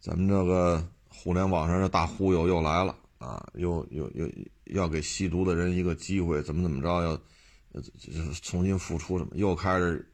[0.00, 4.26] 咱们这个互联网上的大忽悠又来了啊，又又又
[4.72, 7.16] 要给吸毒的人一个机会，怎么怎么着，要
[7.98, 10.12] 就是重新付出什么，又开始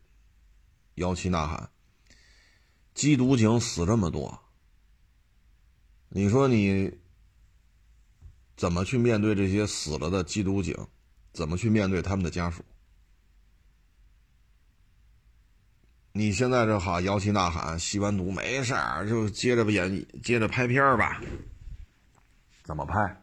[0.96, 1.70] 摇旗呐喊。
[2.94, 4.40] 缉毒警死这么多，
[6.08, 6.98] 你说你
[8.56, 10.74] 怎么去面对这些死了的缉毒警？
[11.32, 12.64] 怎么去面对他们的家属？
[16.12, 21.20] 你现在这好摇旗呐喊，吸完毒没事儿，就接着演，接着拍片儿吧。
[22.64, 23.22] 怎么拍？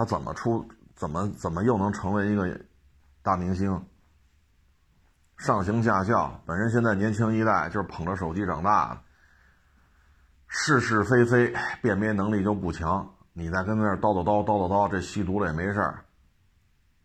[0.00, 0.66] 他怎么出？
[0.96, 2.58] 怎么怎么又能成为一个
[3.22, 3.84] 大明星？
[5.36, 9.00] 上行下效，本身现在年轻一代就是捧着手机长大的，
[10.46, 13.06] 是是非非辨别能力就不强。
[13.34, 16.04] 你再跟那儿叨叨叨叨叨叨，这吸毒了也没事儿。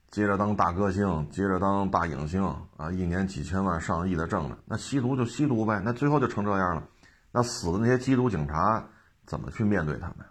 [0.09, 2.43] 接着当大歌星，接着当大影星
[2.77, 6.83] 啊，一年几千万、上亿的挣着，那吸毒就吸毒呗，那最后就成这样了。
[7.31, 8.85] 那死的那些缉毒警察
[9.25, 10.25] 怎么去面对他们？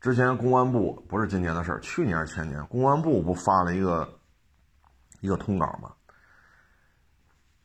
[0.00, 4.08] 之前公安部不是今年的事儿，去年还是前年，公安部不发了一个
[5.20, 5.92] 一个通稿吗？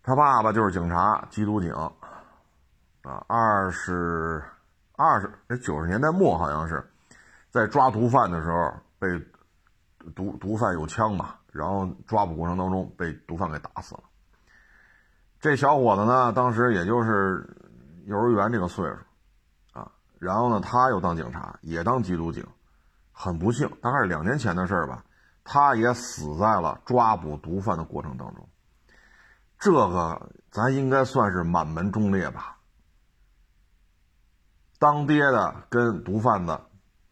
[0.04, 4.44] 他爸爸就是警察，缉毒警啊，二十
[4.96, 6.84] 二十那九十年代末好像是
[7.50, 9.08] 在抓毒贩的时候被。
[10.16, 14.02] 毒毒贩有枪嘛，然后抓捕过程当中被毒贩给打死了。
[15.40, 17.48] 这小伙子呢，当时也就是
[18.08, 18.98] 幼儿园这个岁数，
[20.22, 22.46] 然后呢，他又当警察，也当缉毒警，
[23.12, 25.04] 很不幸，大概是两年前的事儿吧，
[25.44, 28.48] 他也死在了抓捕毒贩的过程当中。
[29.58, 32.60] 这个咱应该算是满门忠烈吧？
[34.78, 36.60] 当爹的跟毒贩子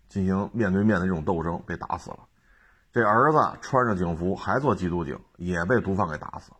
[0.08, 2.20] 进行面对面的这种斗争，被打死了。
[2.94, 6.58] 这儿子穿着警服还做缉毒警，也被毒贩给打死了。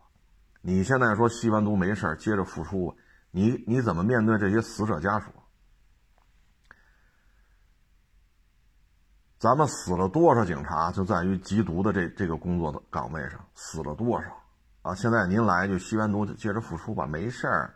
[0.62, 2.96] 你现在说吸完毒没事接着复出，
[3.30, 5.30] 你你怎么面对这些死者家属？
[9.40, 14.28] 咱们死了多少警察，就在于缉毒的这这个工作的岗位上死了多少
[14.82, 14.94] 啊！
[14.94, 17.74] 现在您来就吸完毒接着复出吧，没事儿，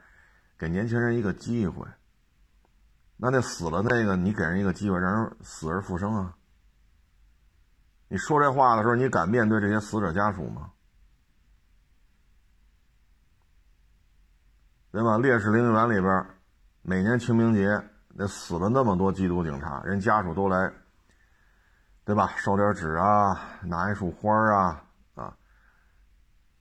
[0.58, 1.86] 给年轻人一个机会。
[3.16, 6.36] 那那死了那个，你给人一个机会，让人死而复生啊！
[8.08, 10.70] 你说这话的时候，你敢面对这些死者家属吗？
[14.92, 15.16] 对吧？
[15.16, 16.26] 烈士陵园里边，
[16.82, 20.70] 每年清明节那死了那么多缉毒警察，人家属都来，
[22.04, 22.34] 对吧？
[22.36, 25.36] 烧点纸啊，拿一束花啊，啊，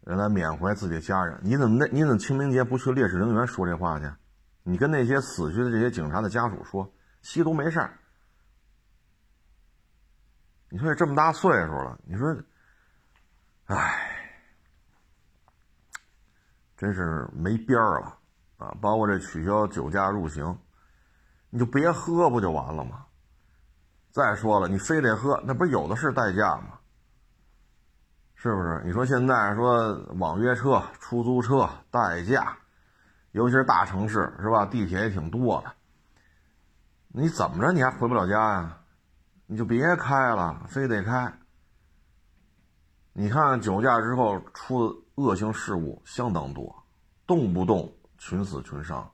[0.01, 1.37] 人来缅怀自己的家人。
[1.43, 1.85] 你怎么那？
[1.87, 4.09] 你怎么清明节不去烈士陵园说这话去？
[4.63, 6.89] 你跟那些死去的这些警察的家属说，
[7.21, 7.99] 吸毒没事儿。
[10.69, 12.35] 你说这么大岁数了，你说，
[13.65, 14.39] 唉，
[16.77, 18.17] 真是没边儿了
[18.57, 18.73] 啊！
[18.81, 20.57] 包括这取消酒驾入刑，
[21.49, 23.05] 你就别喝不就完了吗？
[24.13, 26.77] 再说了，你非得喝，那不有的是代驾吗？
[28.35, 28.79] 是不是？
[28.85, 32.55] 你说现在说网约车、出租车代驾，
[33.31, 34.67] 尤其是大城市是吧？
[34.67, 35.73] 地铁也挺多的，
[37.07, 38.77] 你怎么着你还回不了家呀？
[39.47, 41.33] 你就别开了，非得开。
[43.13, 46.85] 你看酒驾之后出的恶性事故相当多，
[47.25, 49.09] 动不动群死群伤。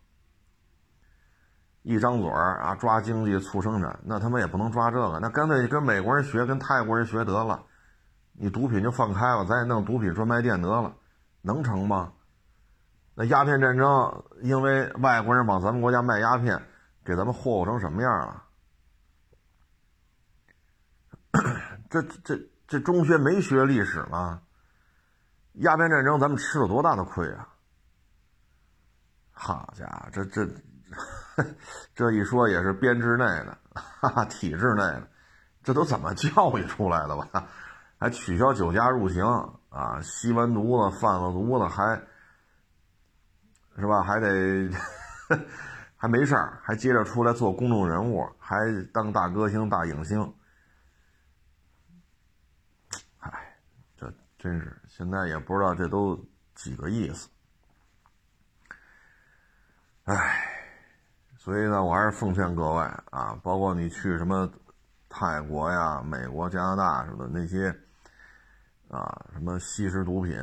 [1.82, 7.66] 一张嘴儿啊，抓经济促生产，那他妈也不能抓这个，那干脆跟美国人学，跟泰国人学得了。
[8.34, 10.94] 你毒品就放开了，咱也弄毒品专卖店得了，
[11.42, 12.14] 能成吗？
[13.16, 16.62] 那鸦片战争，因为外国人往咱们国家卖鸦片，
[17.04, 18.44] 给咱们霍霍成什么样了？
[21.90, 24.42] 这这这中学没学历史吗？
[25.54, 27.50] 鸦片战争咱们吃了多大的亏啊！
[29.32, 30.46] 好家伙，这这
[31.96, 35.08] 这一说也是编制内的，哈哈，体制内的，
[35.64, 37.48] 这都怎么教育出来的吧？
[38.00, 39.24] 还取消酒驾入刑
[39.70, 40.02] 啊？
[40.02, 42.02] 吸完毒了，贩了毒了，还
[43.78, 44.02] 是吧？
[44.04, 44.70] 还得
[45.98, 48.56] 还没事儿，还接着出来做公众人物，还
[48.94, 50.34] 当大歌星、大影星。
[53.20, 53.58] 哎，
[53.98, 56.18] 这真是现在也不知道这都
[56.56, 57.30] 几个意思。
[60.06, 60.49] 哎，
[61.40, 64.48] 所以呢，我还是奉劝各位啊，包括你去什么
[65.10, 67.76] 泰国呀、美国、加拿大什么的那些。
[68.92, 70.36] 啊，什么吸食毒品、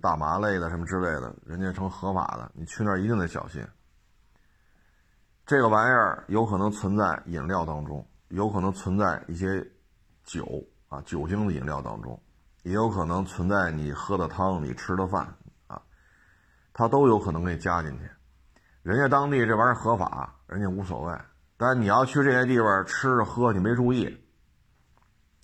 [0.00, 3.62] 大麻类的什么之类的，人家成合法的，你去那儿一定得小心。
[5.44, 9.62] 这个玩意儿有可能存在饮料当中，有可能存在一些
[10.24, 10.46] 酒
[10.88, 12.18] 啊酒精的饮料当中，
[12.62, 15.36] 也有可能存在你喝的汤、你吃的饭
[15.66, 15.82] 啊，
[16.72, 18.10] 它都有可能给你加进去。
[18.82, 21.18] 人家当地这玩意儿合法，人家无所谓。
[21.56, 24.22] 但你要去这些地方吃喝，你没注意，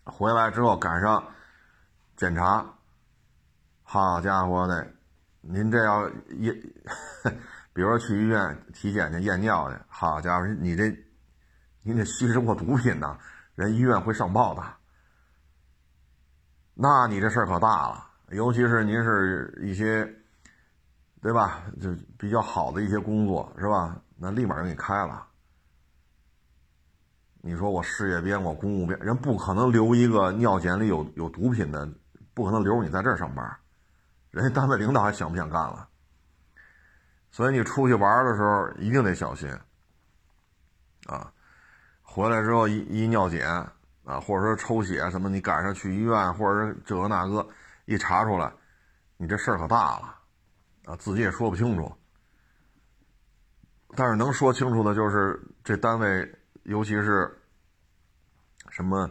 [0.05, 1.23] 回来之后赶上。
[2.17, 2.65] 检查，
[3.83, 4.91] 好家伙的，
[5.43, 6.55] 您这要验，
[7.75, 10.97] 比如说去医院体检去验尿去，好家伙，你这，
[11.83, 13.19] 你得吸食过毒品呐，
[13.55, 14.63] 人医院会上报的。
[16.73, 20.11] 那你这事儿可大了，尤其是您是一些，
[21.21, 21.65] 对吧？
[21.79, 24.01] 就比较好的一些工作是吧？
[24.17, 25.27] 那立马就给你开了。
[27.41, 31.89] 你说我事业编，我公务编，人不可能留一个尿检里有有毒品的。
[32.35, 33.57] 不可能留你在这儿上班，
[34.31, 35.89] 人家单位领导还想不想干了？
[37.31, 39.51] 所以你出去玩的时候一定得小心
[41.07, 41.33] 啊！
[42.03, 43.49] 回来之后一一尿检
[44.05, 47.49] 啊，或者说抽血什么，你赶上去医院或者是这个那个
[47.87, 48.53] 一查出来，
[49.17, 50.15] 你这事儿可大了
[50.85, 50.97] 啊！
[50.97, 51.91] 自己也说不清楚，
[53.95, 57.31] 但是能说清楚的就是这单位，尤其是
[58.71, 59.11] 什么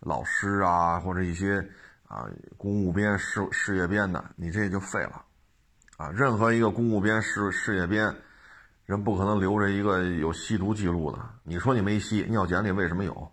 [0.00, 1.64] 老师啊，或者一些。
[2.08, 2.26] 啊，
[2.56, 5.22] 公务编、事事业编的，你这就废了，
[5.98, 8.16] 啊，任何一个公务编、事事业编，
[8.86, 11.18] 人不可能留着一个有吸毒记录的。
[11.42, 13.30] 你说你没吸，尿检里为什么有？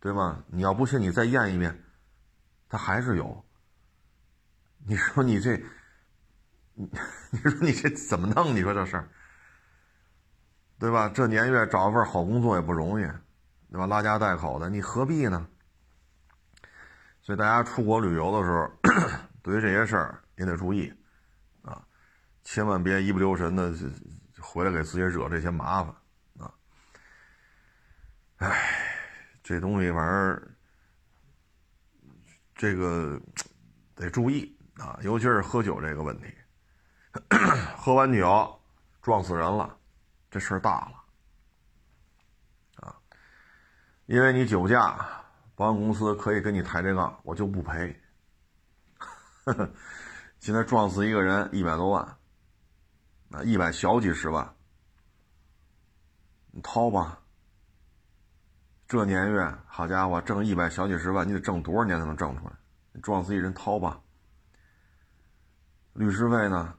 [0.00, 0.44] 对吧？
[0.48, 1.82] 你要不信，你再验一遍，
[2.68, 3.42] 他还是有。
[4.86, 5.56] 你说你这，
[6.74, 6.90] 你
[7.32, 8.54] 你说你这怎么弄？
[8.54, 9.08] 你说这事儿，
[10.82, 11.08] 对吧？
[11.14, 13.04] 这年月找一份好工作也不容易，
[13.70, 13.86] 对吧？
[13.86, 15.46] 拉家带口的，你何必呢？
[17.20, 18.68] 所以大家出国旅游的时候，
[19.44, 20.92] 对于这些事儿也得注意，
[21.62, 21.86] 啊，
[22.42, 23.72] 千万别一不留神的
[24.40, 25.94] 回来给自己惹这些麻烦，
[26.40, 26.52] 啊，
[28.38, 28.50] 唉，
[29.40, 30.50] 这东西反正
[32.56, 33.20] 这个
[33.94, 36.24] 得注意啊，尤其是喝酒这个问题，
[37.78, 38.60] 喝完酒
[39.00, 39.76] 撞死人了，
[40.32, 41.04] 这事儿大了，
[42.88, 42.96] 啊，
[44.06, 45.20] 因为你酒驾。
[45.54, 47.94] 保险公司可以跟你抬这杠，我就不赔。
[50.40, 52.16] 现在撞死一个人一百多万，
[53.28, 54.56] 那一百小几十万，
[56.50, 57.20] 你掏吧。
[58.88, 62.52] 这年月，好家伙，挣一百小几十万，你得挣多少年才能挣出来？
[62.92, 64.00] 你撞死一人，掏吧。
[65.92, 66.74] 律师费呢？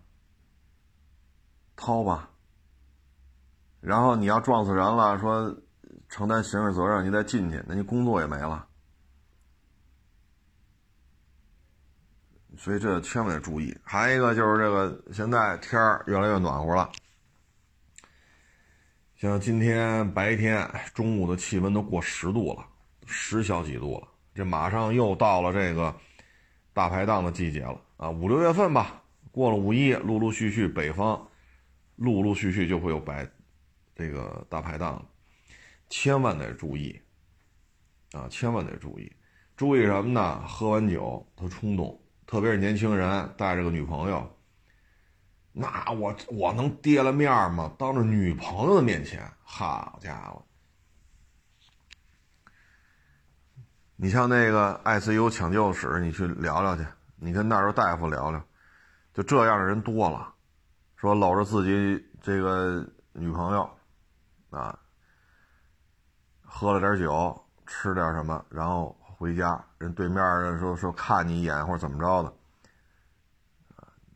[1.76, 2.32] 掏吧。
[3.84, 5.56] 然后你要撞死人了，说。
[6.10, 8.68] 承担刑事责任，你再进去，那你工作也没了。
[12.56, 13.76] 所以这千万得注意。
[13.84, 16.88] 还一个就是这个，现在天儿越来越暖和了，
[19.16, 22.64] 像今天白天、中午的气温都过十度了，
[23.08, 24.08] 十小几度了。
[24.36, 25.96] 这马上又到了这个
[26.74, 31.28] 大排档的季节了啊，五六月份吧，过了五一，陆陆续续北方
[31.96, 33.28] 陆陆续续就会有白
[33.96, 35.06] 这个大排档。
[35.90, 37.00] 千万得注意，
[38.14, 39.12] 啊，千万得注意，
[39.56, 40.42] 注意什么呢？
[40.48, 44.38] 喝完酒他冲动，特别是年轻人带着个女朋友，
[45.52, 47.72] 那我我能跌了面吗？
[47.78, 50.44] 当着女朋友的面前，好家伙！
[53.96, 56.84] 你像那个 ICU 抢救室，你去聊聊去，
[57.18, 58.44] 你跟那时候大夫聊聊，
[59.14, 60.34] 就这样的人多了，
[60.96, 63.70] 说搂着自己这个女朋友，
[64.58, 64.80] 啊。
[66.42, 69.64] 喝了点酒，吃点什么，然后回家。
[69.80, 72.34] 人对面的说说看你一眼或者怎么着的，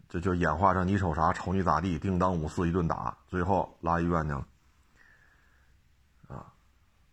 [0.07, 4.47] 这就演化成你瞅啥瞅你咋地，叮当五四一顿打，最后拉医院去了。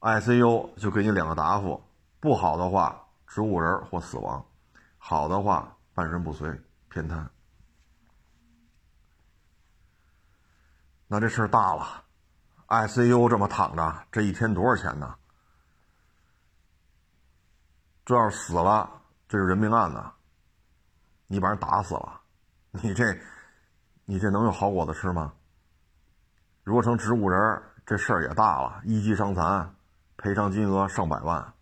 [0.00, 1.82] ，ICU 就给你两个答复：
[2.20, 4.44] 不好的话植物人或死亡，
[4.98, 6.48] 好的话半身不遂
[6.90, 7.28] 偏瘫。
[11.08, 12.03] 那这事儿大了。
[12.68, 15.14] ICU 这么躺着，这一天多少钱呢？
[18.04, 18.88] 这要是死了，
[19.28, 20.12] 这是人命案呢。
[21.26, 22.20] 你把人打死了，
[22.70, 23.18] 你这
[24.04, 25.32] 你这能有好果子吃吗？
[26.62, 29.74] 如果成植物人，这事儿也大了，一级伤残，
[30.16, 31.52] 赔偿金额上百万。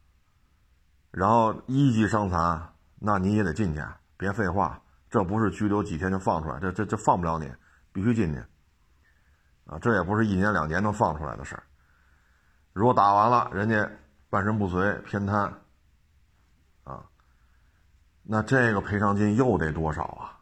[1.11, 3.83] 然后一级伤残，那你也得进去，
[4.17, 4.81] 别废话，
[5.11, 7.53] 这不是拘留几天就放出来，这这这放不了你，
[7.93, 8.45] 必须进去。
[9.67, 11.63] 啊，这也不是一年两年能放出来的事儿。
[12.73, 13.91] 如果打完了，人家
[14.31, 15.53] 半身不遂、偏瘫，
[16.85, 17.05] 啊，
[18.23, 20.39] 那这个赔偿金又得多少啊？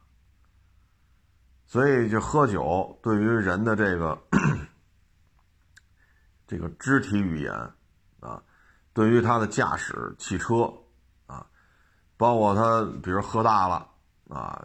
[1.66, 4.20] 所以，就喝酒对于人的这个
[6.46, 7.52] 这个肢体语言
[8.18, 8.42] 啊，
[8.92, 10.72] 对于他的驾驶汽车
[11.26, 11.46] 啊，
[12.16, 13.88] 包括他，比如喝大了
[14.28, 14.64] 啊，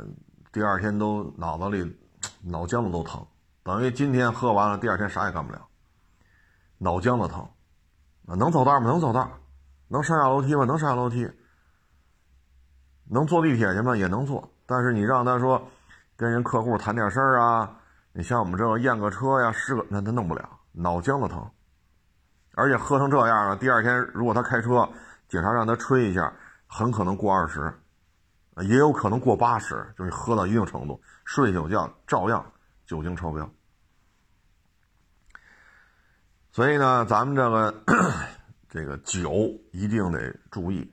[0.52, 1.96] 第二天都脑子里
[2.42, 3.24] 脑浆子都疼，
[3.66, 5.60] 等于今天喝完了，第二天啥也干不了，
[6.78, 7.42] 脑浆子疼
[8.28, 8.86] 啊，能走道吗？
[8.86, 9.28] 能走道，
[9.88, 10.66] 能上下楼梯吗？
[10.66, 11.28] 能上下楼梯，
[13.10, 13.98] 能坐地铁去吗？
[13.98, 15.60] 也能坐，但是你让他说。
[16.18, 17.78] 跟人客户谈点事儿啊，
[18.14, 21.46] 你像我们这个验个车呀，是个那他弄不了，脑浆子疼，
[22.54, 24.88] 而且喝成这样了，第二天如果他开车，
[25.28, 26.32] 警察让他吹一下，
[26.68, 27.74] 很可能过二十，
[28.62, 32.46] 也有可能过八十，就是喝到一定程度，睡酒觉照样
[32.86, 33.50] 酒精超标。
[36.52, 37.84] 所以呢，咱们这个
[38.70, 40.90] 这个酒一定得注意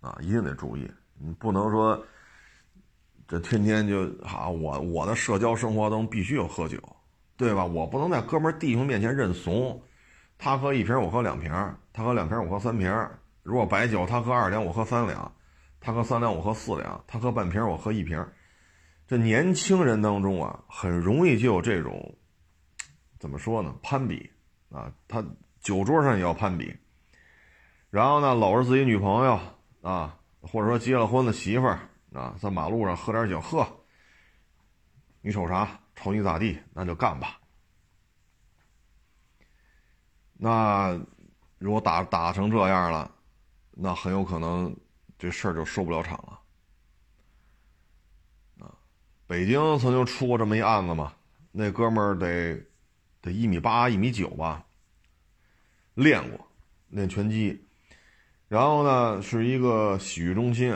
[0.00, 2.04] 啊，一定得注意，你不能说。
[3.26, 6.78] 这天天就好，我我的社交生活中必须有喝酒，
[7.38, 7.64] 对吧？
[7.64, 9.82] 我不能在哥们弟兄面前认怂，
[10.36, 11.50] 他喝一瓶我喝两瓶，
[11.90, 12.94] 他喝两瓶我喝三瓶。
[13.42, 15.34] 如果白酒他喝二两我喝三两，
[15.80, 18.22] 他喝三两我喝四两，他喝半瓶我喝一瓶。
[19.14, 22.18] 这年轻人当中啊，很容易就有这种，
[23.20, 23.72] 怎么说呢？
[23.80, 24.28] 攀比
[24.70, 25.24] 啊，他
[25.60, 26.76] 酒桌上也要攀比，
[27.90, 29.38] 然后呢，搂着自己女朋友
[29.82, 31.78] 啊，或者说结了婚的媳妇儿。
[32.12, 33.64] 啊，在马路上喝点酒，喝。
[35.20, 35.80] 你瞅啥？
[35.94, 36.58] 瞅你咋地？
[36.72, 37.38] 那就干吧。
[40.32, 41.00] 那
[41.58, 43.08] 如果打打成这样了，
[43.70, 44.76] 那很有可能
[45.16, 46.40] 这事儿就收不了场了。
[48.64, 48.74] 啊，
[49.34, 51.12] 北京曾经出过这么一案子嘛？
[51.50, 52.56] 那哥们儿得
[53.20, 54.64] 得一米八、一米九吧，
[55.94, 56.46] 练过
[56.90, 57.60] 练拳击，
[58.46, 60.72] 然后呢是一个洗浴中心。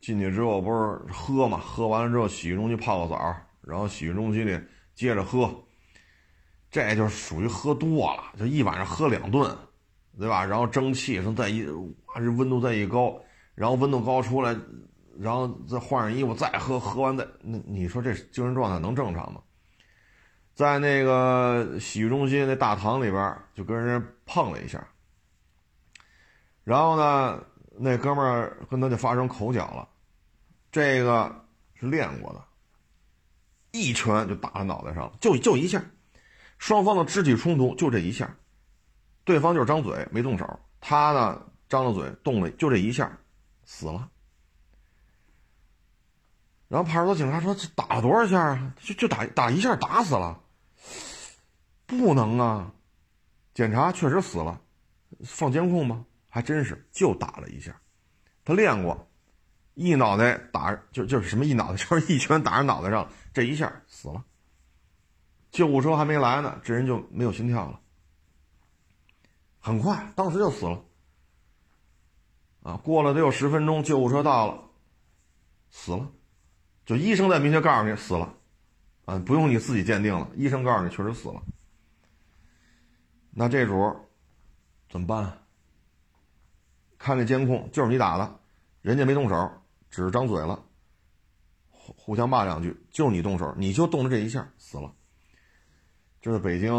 [0.00, 1.58] 进去之后不是喝嘛？
[1.58, 4.58] 喝完了之后，洗浴中心泡个澡，然后洗浴中心里
[4.94, 5.54] 接着喝，
[6.70, 9.54] 这就属于喝多了，就一晚上喝两顿，
[10.18, 10.42] 对吧？
[10.42, 13.22] 然后蒸汽说再一，哇，这温度再一高，
[13.54, 14.56] 然后温度高出来，
[15.22, 19.40] 然后再换上衣服再喝，喝完再那你说这精神状态能正常吗？
[20.54, 24.86] 在那个洗浴中心那大堂里边就跟人碰了一下，
[26.64, 27.42] 然后呢，
[27.78, 29.88] 那哥们儿跟他就发生口角了。
[30.70, 31.44] 这个
[31.74, 32.44] 是练过的，
[33.70, 35.82] 一拳就打他脑袋上了，就就一下，
[36.58, 38.36] 双方的肢体冲突就这一下，
[39.24, 43.10] 对方就是张嘴没动手，他呢张了嘴动了，就这一下，
[43.64, 44.08] 死了。
[46.72, 48.74] 然后派出所警察说：“这打了多少下啊？
[48.80, 50.40] 就就打打一下，打死了？
[51.84, 52.72] 不能啊！
[53.52, 54.58] 检查确实死了，
[55.22, 56.06] 放监控吗？
[56.30, 57.78] 还真是就打了一下，
[58.42, 59.06] 他练过。”
[59.74, 64.24] 一脑袋打就就是什么一脑袋， 就是一拳打人脑袋上，这一下死了。
[65.50, 67.80] 救护车还没来呢，这人就没有心跳了。
[69.60, 70.82] 很快，当时就死了。
[72.62, 74.62] 啊，过了得有十分钟，救护车到了，
[75.70, 76.10] 死了。
[76.84, 78.34] 就医生在明确告诉你死了，
[79.04, 81.42] 啊，不用你自己鉴定了，医生告诉你确实死了。
[83.30, 83.96] 那这主
[84.90, 85.38] 怎么办？
[86.98, 88.40] 看这监控，就是你打的，
[88.80, 89.52] 人家没动手。
[89.90, 90.64] 只是张嘴了，
[91.68, 94.90] 互互相骂两句，就你动手，你就动了这一下，死了。
[96.22, 96.72] 这是北京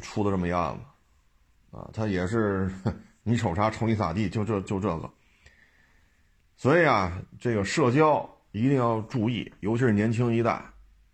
[0.00, 2.72] 出的这么一案子，啊，他也是
[3.24, 5.10] 你瞅啥，瞅你咋地，就这就这个。
[6.56, 10.62] 所以啊，这个社交一定要注意，尤其是年轻一代，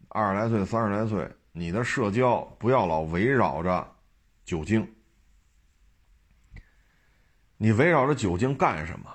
[0.08, 3.90] 二十来岁、三十来岁，你的社交不要老围绕着
[4.44, 4.86] 酒精。
[7.56, 9.10] 你围绕着酒精干什么？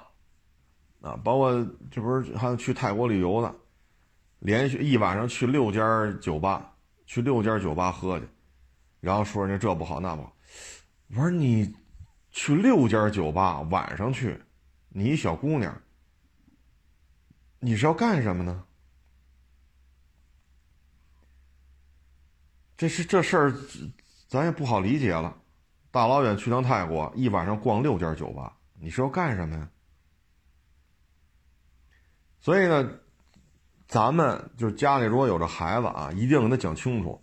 [1.07, 1.53] 啊，包括
[1.91, 3.55] 这不是还去泰国旅游的，
[4.39, 6.73] 连续一晚上去六家酒吧，
[7.05, 8.25] 去六家酒吧喝去，
[9.01, 10.35] 然后说人家这不好那不好。
[11.09, 11.71] 我说你
[12.31, 14.35] 去六家酒吧晚上去，
[14.89, 15.79] 你一小姑娘，
[17.65, 18.63] 你是要干什么呢？
[22.77, 23.51] 这是这事儿，
[24.27, 25.35] 咱也不好理解了。
[25.89, 29.67] 大老远去趟泰国，一晚上逛六家酒吧，你是要干什么呀？
[32.39, 32.99] 所以呢，
[33.87, 37.19] 咱们就是家里如果有这孩子啊，一定跟他讲清楚，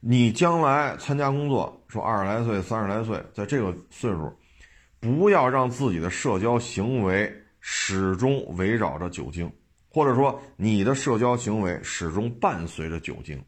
[0.00, 4.36] 你将来参加工作，说二十来岁、三十来岁，在这个岁数，
[4.98, 9.52] 不要让自己的社交行为始终围绕着酒精，
[9.94, 13.44] 或者说你的社交行为始终伴随着酒精，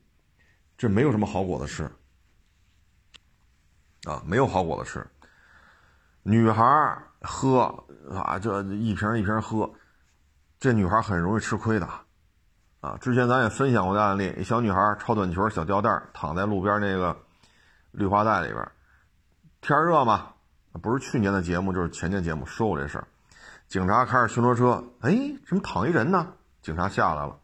[0.78, 1.90] 这没有什么好果子吃
[4.08, 5.04] 啊，没有好果子吃。
[6.22, 6.62] 女孩
[7.20, 9.68] 喝啊，这一瓶一瓶喝，
[10.60, 11.88] 这女孩很容易吃亏的。
[12.80, 17.16] 啊，之前咱也分享过的案例，小女孩超短裙、小吊带躺在路边那个
[17.90, 18.70] 绿化带里边，
[19.60, 20.32] 天热嘛，
[20.80, 23.08] 不是去年的节目就是前年节目说过这事儿。
[23.68, 26.34] 警察开着巡逻车，哎，怎么躺一人呢？
[26.62, 27.38] 警察下来了，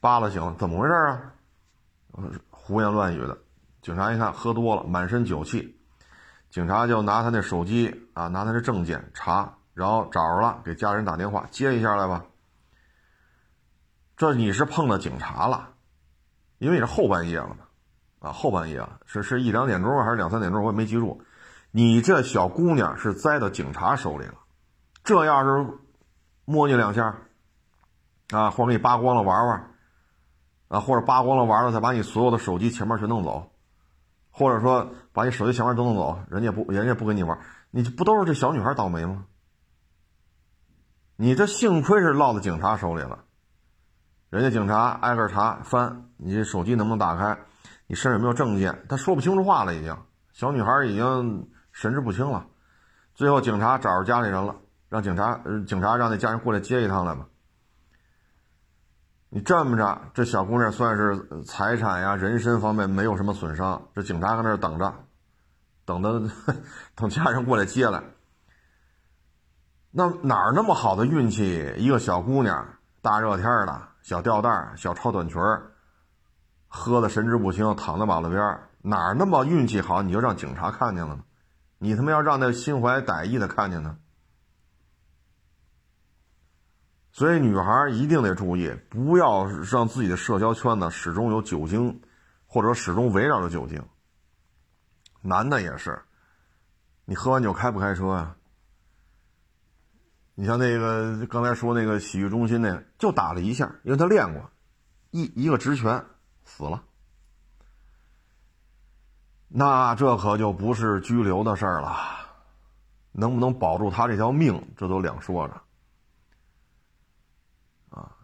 [0.00, 1.32] 扒拉醒，怎么回事啊？
[2.50, 3.38] 胡言乱语的。
[3.82, 5.78] 警察一看喝多了，满身酒气，
[6.50, 12.24] 警察就拿他那手机啊，拿他的证件查，然后找着了，给家人打电话接一下来吧。
[14.16, 15.70] 这你是碰到警察了，
[16.58, 17.56] 因为你是后半夜了嘛，
[18.20, 21.22] 啊，后半夜了，是是一两点钟还是两三点钟，我也没记住。
[21.72, 24.34] 你这小姑娘是栽到警察手里了，
[25.04, 25.66] 这要是
[26.44, 27.16] 摸你两下，
[28.30, 29.70] 啊，或者给你扒光了玩玩，
[30.68, 33.50] 啊，或者扒光了玩了，再把你所有的手机钱包全弄走，
[34.30, 37.38] 或者说把你手机钱包都弄走，人家不，人家不跟你玩，
[37.70, 39.24] 你不都是这小女孩倒霉吗？
[41.16, 43.24] 你这幸亏是落到警察手里了。
[44.30, 47.38] 人家警察挨个查翻，你手机能不能打开？
[47.86, 48.86] 你身上有没有证件？
[48.88, 49.96] 他说不清楚话了，已经。
[50.32, 52.46] 小女孩已经神志不清了。
[53.14, 54.56] 最后警察找着家里人了，
[54.92, 57.26] 让警察，警察让那家人过来接一趟来吧。
[59.30, 63.88] 你这么着，这小姑娘算是财产呀、人身方面没有什么损伤。
[63.94, 64.94] 这警察搁那儿等着，
[65.86, 66.30] 等的
[66.94, 68.02] 等家人过来接来。
[69.90, 71.72] 那哪儿那么好的运气？
[71.78, 72.68] 一个小姑娘，
[73.00, 73.88] 大热天的。
[74.02, 75.40] 小吊带小超短裙
[76.68, 81.22] 喝的神志不清，躺在马路边哪儿那么运气好，你就让警察看见了呢？
[81.78, 83.96] 你他妈要让那心怀歹意的看见呢？
[87.12, 92.00] 所以女孩一定得注意，不要让自己的社交圈子始终有酒精，
[92.46, 93.84] 或者始终围绕着酒精。
[95.20, 96.02] 男的也是，
[97.04, 98.34] 你喝完酒开不开车呀？
[100.34, 104.50] 你像那个刚才说那个洗浴中心那，就打了一下，因为他练过，
[105.10, 106.06] 一一个直拳
[106.44, 106.82] 死了。
[109.48, 111.94] 那这可就不是拘留的事儿了，
[113.12, 115.60] 能不能保住他这条命，这都两说着。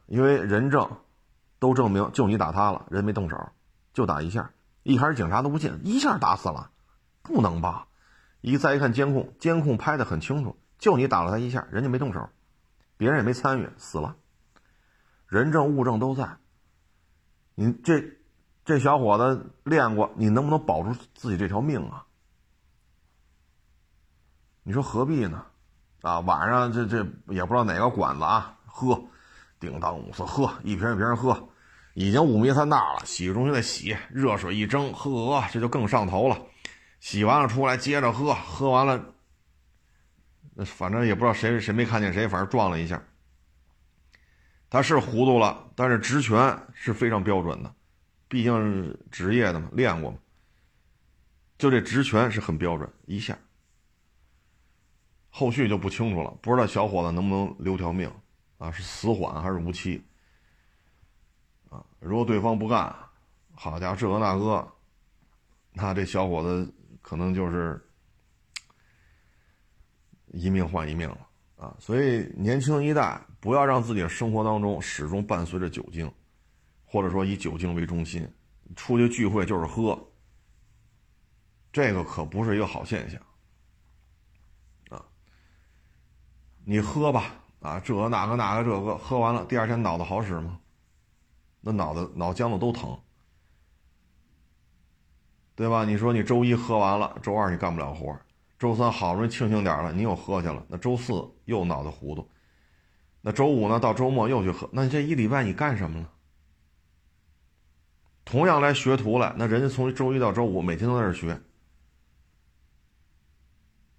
[0.08, 0.90] 因为人证
[1.58, 3.50] 都证明就你打他了，人没动手，
[3.92, 4.50] 就打一下。
[4.82, 6.70] 一开始警察都不信，一下打死了，
[7.22, 7.86] 不能吧？
[8.40, 10.56] 一再一看监控，监控拍的很清楚。
[10.78, 12.30] 就你打了他一下，人家没动手，
[12.96, 14.16] 别人也没参与，死了。
[15.26, 16.38] 人证物证都在。
[17.54, 18.16] 你这
[18.64, 22.06] 这小伙子练过，你能不能保住自己这条命啊？
[24.62, 25.44] 你说何必呢？
[26.00, 29.02] 啊，晚上这这也不知道哪个馆子啊，喝，
[29.60, 31.48] 叮当五四喝，一瓶一瓶喝，
[31.94, 33.04] 已经五迷三大了。
[33.04, 36.40] 洗浴中心的洗，热水一蒸，呵，这就更上头了。
[37.00, 39.14] 洗完了出来接着喝，喝完了。
[40.64, 43.02] 反正也不知道谁谁没看见谁，反正撞了一下。
[44.70, 47.74] 他是糊涂了，但是直拳是非常标准的，
[48.28, 50.18] 毕竟是职业的嘛，练过嘛。
[51.56, 53.38] 就这直拳是很标准，一下。
[55.30, 58.10] 后续就不清楚了，不知道小伙子能不能留条命
[58.58, 58.70] 啊？
[58.70, 60.04] 是死缓还是无期？
[61.70, 62.94] 啊，如果对方不干，
[63.54, 64.72] 好家伙，这个那个，
[65.72, 67.82] 那这小伙子可能就是。
[70.32, 71.74] 一命换一命了啊！
[71.80, 76.12] 所以年轻一代不要让自己的生活当中始终伴随着酒精，
[76.84, 78.30] 或者说以酒精为中心，
[78.76, 79.98] 出去聚会就是喝，
[81.72, 83.18] 这个可不是一个好现象
[84.90, 85.02] 啊！
[86.62, 90.60] 你喝吧啊，这个那个那个这个，喝完了第二天脑子好使吗？
[91.60, 92.96] 那脑子脑浆子都疼，
[95.56, 95.84] 对吧？
[95.84, 98.16] 你说你周一喝完了，周二你干不了活。
[98.58, 100.64] 周三好不容易清醒点了，你又喝去了。
[100.68, 101.12] 那周四
[101.44, 102.28] 又脑子糊涂，
[103.20, 103.78] 那周五呢？
[103.78, 104.68] 到周末又去喝。
[104.72, 106.10] 那你这一礼拜你干什么了？
[108.24, 111.40] 同样来学徒了，那人家从周一到周五每天都在这学。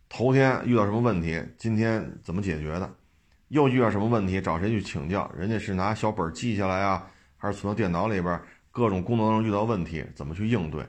[0.07, 2.95] 头天遇到什么问题，今天怎么解决的？
[3.49, 5.31] 又遇到什么问题，找谁去请教？
[5.37, 8.41] 人家是拿小本记下来啊，还是存到电脑里边？
[8.71, 10.85] 各种功能上遇到问题，怎么去应对？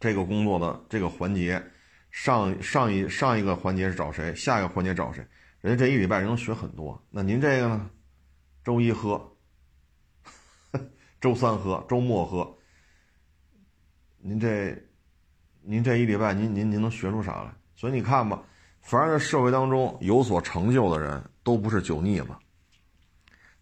[0.00, 1.62] 这个工作的这个环节。
[2.10, 4.34] 上上一上一个环节是找谁？
[4.34, 5.26] 下一个环节找谁？
[5.62, 7.02] 人家这一礼拜人能学很多。
[7.08, 7.88] 那您这个呢？
[8.62, 9.34] 周一喝，
[11.22, 12.54] 周三喝，周末喝。
[14.18, 14.76] 您这，
[15.62, 17.52] 您这一礼拜，您您您能学出啥来？
[17.74, 18.42] 所以你看吧，
[18.82, 22.28] 凡是在社会当中有所成就的人，都不是酒腻子。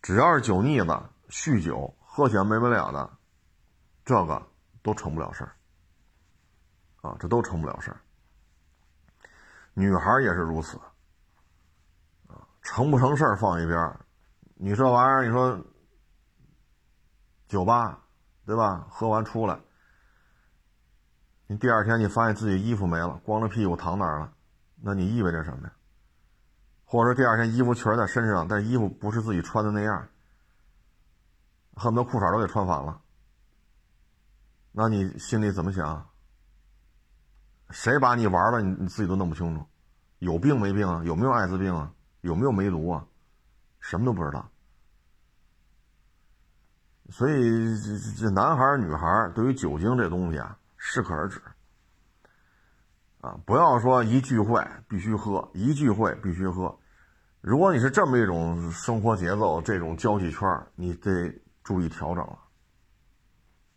[0.02, 0.86] 只要是酒腻子、
[1.28, 3.10] 酗酒、喝起来没完了的，
[4.04, 4.46] 这个
[4.82, 5.52] 都成不了事儿。
[7.02, 8.00] 啊，这都成不了事儿。
[9.74, 10.76] 女孩也是如此。
[12.28, 14.00] 啊，成不成事儿放一边儿
[14.54, 15.64] 你这玩意儿，你说
[17.48, 18.02] 酒吧，
[18.44, 18.86] 对吧？
[18.90, 19.58] 喝完出来。
[21.46, 24.32] 你第二天你发现自己衣服没了，光着屁股躺哪儿了？
[24.82, 25.74] 那你意味着什么呀？
[26.90, 30.08] 或者说第二天衣服确实在身上，但衣服不是自己穿的那样，
[31.76, 33.00] 恨不得裤衩都给穿反了。
[34.72, 36.10] 那你心里怎么想？
[37.70, 38.60] 谁把你玩了？
[38.60, 39.64] 你你自己都弄不清楚，
[40.18, 41.00] 有病没病啊？
[41.04, 41.92] 有没有艾滋病啊？
[42.22, 43.06] 有没有梅毒啊？
[43.78, 44.50] 什么都不知道。
[47.10, 50.58] 所以这这男孩女孩对于酒精这东西啊。
[50.76, 51.40] 适可而止，
[53.20, 56.79] 啊，不要说一聚会必须喝，一聚会必须喝。
[57.40, 61.32] 如果你是这么一种生活节奏，这种交际圈，你得
[61.64, 62.38] 注意调整了，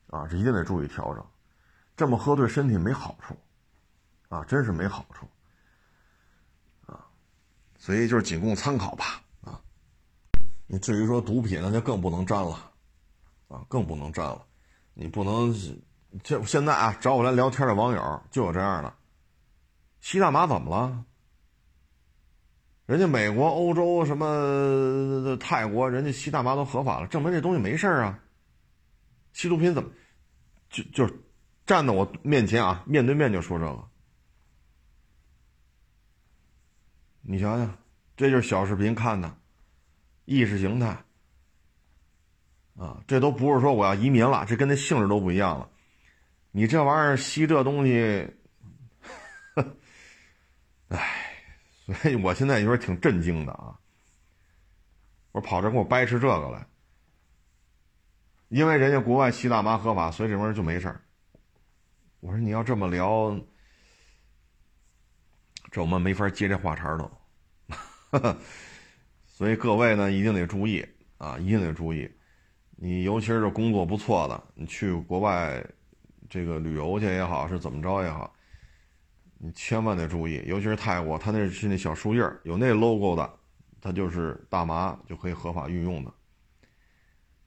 [0.09, 1.26] 啊，这一定得注意调整。
[1.95, 3.38] 这么喝对身体没好处，
[4.28, 5.28] 啊，真是没好处，
[6.86, 7.05] 啊，
[7.78, 9.61] 所以就是仅供参考吧，啊。
[10.68, 12.72] 你至于说毒品，那就更不能沾了，
[13.47, 14.45] 啊，更不能沾了，
[14.93, 15.55] 你不能。
[16.22, 18.93] 这现在啊，找我来聊天的网友就有这样的，
[20.01, 21.05] 吸大麻怎么了？
[22.86, 28.20] 人家美国、欧洲什么泰国，人家吸大麻都合法了，证明这东西没事啊。
[29.32, 29.90] 吸毒品怎么
[30.70, 31.10] 就就
[31.66, 33.88] 站在我面前啊，面对面就说这个？
[37.22, 37.78] 你想想，
[38.18, 39.34] 这就是小视频看的，
[40.26, 40.88] 意识形态
[42.76, 45.70] 啊，这都不是说我要移民了，这跟那性质都不一样了。
[46.52, 48.30] 你这玩意儿吸这东西，
[50.90, 51.00] 唉，
[51.86, 53.78] 所以我现在有点挺震惊的啊！
[55.32, 56.68] 我跑这给我掰扯这个来，
[58.50, 61.02] 因为人家国外吸大麻合法，所以这玩意儿就没事儿。
[62.20, 63.40] 我说你要这么聊，
[65.72, 67.12] 这我们没法接这话茬都。
[69.26, 72.10] 所以各位呢，一定得注意啊，一定得注意。
[72.76, 75.64] 你尤其是工作不错的，你去国外。
[76.30, 78.33] 这个旅游去也好，是怎么着也好，
[79.46, 83.30] 你千万得注意，尤其是泰国，它那是那小树叶有那 logo 的，
[83.82, 86.10] 它就是大麻就可以合法运用的。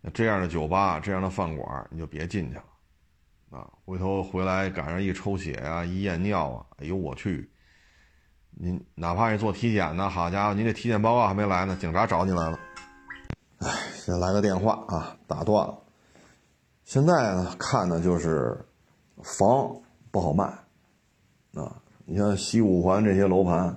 [0.03, 2.65] 那这样的酒吧、这样的饭馆，你就别进去了，
[3.59, 7.51] 啊，回头回来赶上一抽血啊、一验尿啊，哎呦我去！
[8.51, 12.61] 您哪怕是做体检呢，好家伙，您这体检报告还没来呢，警察找你来了。
[13.61, 15.79] 哎，先来个电话啊，打断了。
[16.85, 18.63] 现在呢，看的就是。
[19.23, 19.75] 房
[20.11, 20.45] 不好卖，
[21.55, 23.75] 啊，你像西五环这些楼盘，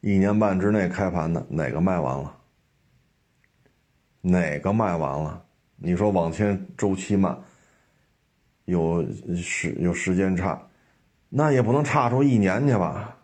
[0.00, 2.34] 一年半之内开盘的哪个卖完了？
[4.22, 5.44] 哪个卖完了？
[5.76, 7.38] 你说网签周期慢，
[8.64, 10.66] 有时有时间差，
[11.28, 13.18] 那也不能差出一年去吧？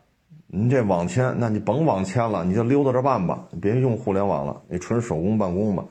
[0.46, 5.84] 你这网签，那你甭网签了，你就溜达着办吧，别用互联网了，你纯手工办公吧。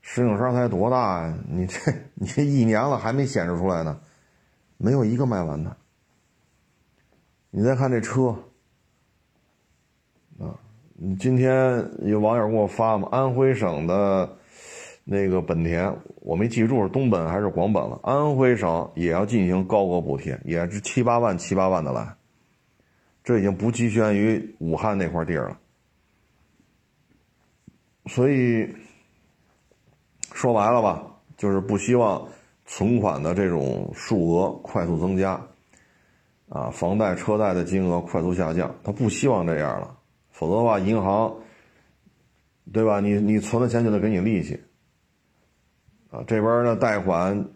[0.00, 1.36] 石景山才多大呀？
[1.48, 1.78] 你这
[2.14, 4.00] 你这一年了还没显示出来呢。
[4.76, 5.76] 没有一个卖完的。
[7.58, 8.36] 你再看这车，
[10.38, 10.52] 啊，
[10.94, 13.08] 你今天有网友给我发嘛？
[13.10, 14.30] 安徽省的
[15.04, 17.98] 那个本田，我没记住是东本还是广本了。
[18.02, 22.14] 安徽省也要进行高额补贴，也是七八万、七八万的来。
[23.24, 25.58] 这已经不局限于武汉那块地儿了。
[28.04, 28.68] 所以
[30.34, 31.06] 说白了吧，
[31.38, 32.28] 就是不希望。
[32.66, 35.40] 存款的这种数额快速增加，
[36.48, 39.98] 啊，房贷、车贷的金额快速下降，他不希望这样了，
[40.30, 41.36] 否则的话，银行，
[42.72, 43.00] 对吧？
[43.00, 44.60] 你你存了钱就得给你利息，
[46.10, 47.48] 啊，这边呢贷款、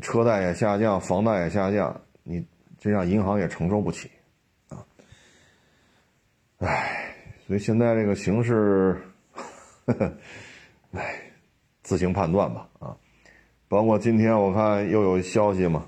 [0.00, 2.44] 车贷也下降，房贷也下降，你
[2.78, 4.10] 这样银行也承受不起，
[4.68, 4.84] 啊，
[6.58, 7.14] 唉，
[7.46, 9.00] 所以现在这个形势，
[10.90, 11.20] 唉，
[11.82, 12.96] 自行判断吧，啊。
[13.68, 15.86] 包括今天我看又有消息嘛，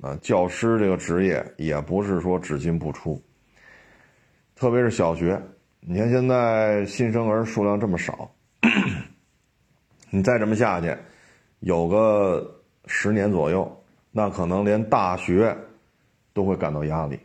[0.00, 3.22] 啊，教师这个职业也不是说只进不出，
[4.54, 5.40] 特别是小学，
[5.80, 8.30] 你看现在新生儿数量这么少，
[10.10, 10.96] 你再这么下去，
[11.60, 15.56] 有个十年左右，那可能连大学
[16.32, 17.18] 都会感到压力，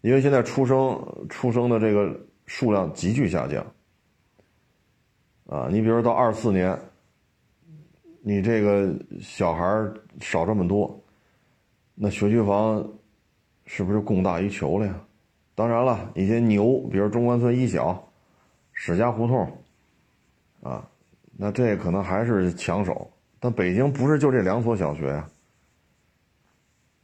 [0.00, 3.66] 因为现在出生出生的这个数量急剧下降，
[5.46, 6.78] 啊，你比如到二四年。
[8.26, 9.66] 你这个小孩
[10.18, 11.03] 少这么多，
[11.94, 12.86] 那学区房
[13.66, 15.00] 是不是供大于求了呀？
[15.54, 18.12] 当然了，一些牛，比如中关村一小、
[18.72, 19.62] 史家胡同，
[20.62, 20.88] 啊，
[21.36, 23.10] 那这可能还是抢手。
[23.38, 25.28] 但北京不是就这两所小学呀？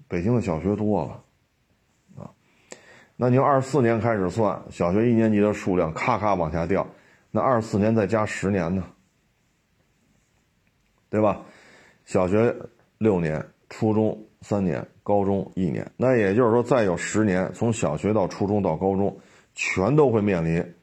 [0.08, 2.30] 北京的小学多了，啊，
[3.14, 6.84] 那你二四年开始算，小学一年级的数量咔咔往下掉，
[7.30, 8.84] 那二四年再加十年呢？
[11.08, 11.40] 对吧？
[12.04, 12.52] 小学
[12.98, 19.14] 六年，初中三年，高中一年，那也就是说，再有十年，从小学到初中到高中，
[19.54, 20.74] 全都会面临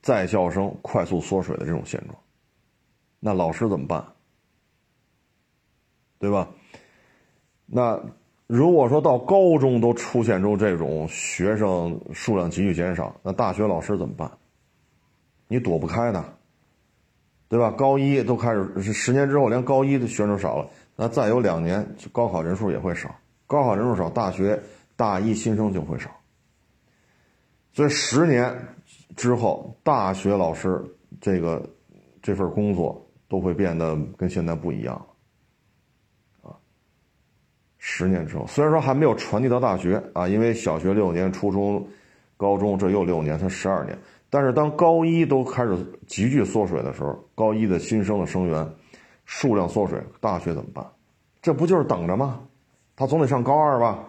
[0.00, 2.18] 在校生快速缩水的这种现状。
[3.20, 4.04] 那老师怎么办？
[6.18, 6.48] 对吧？
[7.66, 8.00] 那
[8.46, 14.30] 如果说到高中都出现出这种学生数量急剧减少，那大学老师怎么办？
[15.48, 16.24] 你躲不开的。
[17.48, 17.70] 对吧？
[17.70, 20.70] 高一都开始是十年之后，连高一的学生少了，
[21.02, 23.12] 那再有两年，高考人数也会少。
[23.48, 24.56] 高考人数少，大学
[24.94, 26.08] 大一新生就会少。
[27.72, 28.56] 所以十年
[29.16, 30.80] 之后，大学老师
[31.20, 31.68] 这个
[32.22, 34.94] 这份工作都会变得跟现在不一样
[36.40, 36.54] 啊。
[37.78, 41.84] 十年之后，虽然说还没有传递到大学啊，因为小学六年，初中、
[42.36, 43.98] 高中这又六年，才十二年。
[44.30, 45.76] 但是当高一都开始
[46.06, 48.64] 急剧缩水的时候，高一的新生的生源
[49.24, 50.86] 数量缩水，大学怎么办？
[51.40, 52.40] 这不就是等着吗？
[52.94, 54.04] 他总得上高二吧？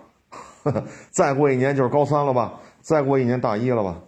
[1.10, 2.60] 再过一年就是高三了吧？
[2.82, 4.00] 再过一年大一了吧？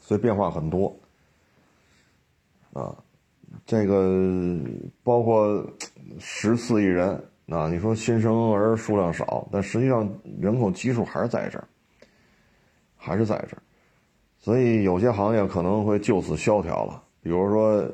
[0.00, 0.96] 所以变化很多
[2.72, 2.96] 啊。
[3.66, 4.58] 这个
[5.02, 5.64] 包括
[6.18, 7.08] 十四亿人
[7.48, 10.08] 啊，你说新生儿数量少，但实际上
[10.40, 11.68] 人口基数还是在这儿，
[12.96, 13.62] 还是在这儿。
[14.38, 17.86] 所以有些行业可能会就此萧条了，比如说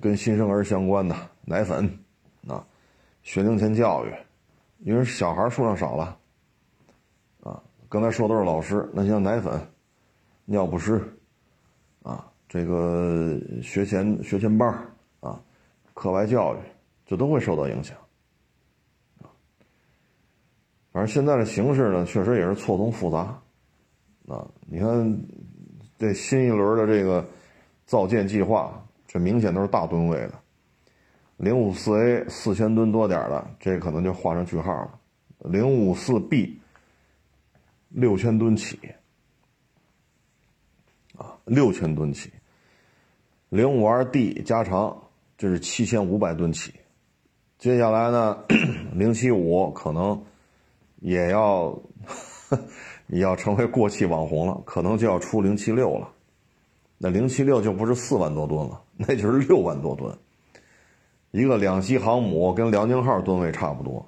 [0.00, 1.14] 跟新生儿相关的
[1.44, 1.88] 奶粉，
[2.48, 2.66] 啊，
[3.22, 4.12] 学龄前教育，
[4.80, 6.18] 因为小孩数量少了，
[7.42, 9.60] 啊，刚才说都是老师，那像奶粉、
[10.44, 11.00] 尿不湿，
[12.02, 14.68] 啊，这个学前学前班
[15.20, 15.40] 啊，
[15.94, 16.58] 课外教育，
[17.06, 17.96] 这都会受到影响，
[20.92, 23.40] 反正现在的形势呢，确实也是错综复杂，
[24.28, 25.18] 啊，你看。
[25.98, 27.26] 这新一轮的这个
[27.86, 30.34] 造舰计划，这明显都是大吨位的，
[31.38, 34.98] 零五四 A 四千吨多点的，这可能就画上句号了。
[35.38, 36.60] 零五四 B
[37.88, 38.78] 六千吨起，
[41.16, 42.30] 啊，六千吨起。
[43.48, 45.04] 零五二 D 加长，
[45.38, 46.74] 这是七千五百吨起。
[47.56, 48.44] 接下来呢，
[48.92, 50.22] 零七五可能
[51.00, 51.80] 也要。
[53.08, 56.12] 也要成为过气网红了，可能就要出零七六了。
[56.98, 60.16] 那零七六就不是四万多吨了，那就是六万多吨。
[61.30, 64.04] 一个两栖航母跟辽宁号吨位差不多，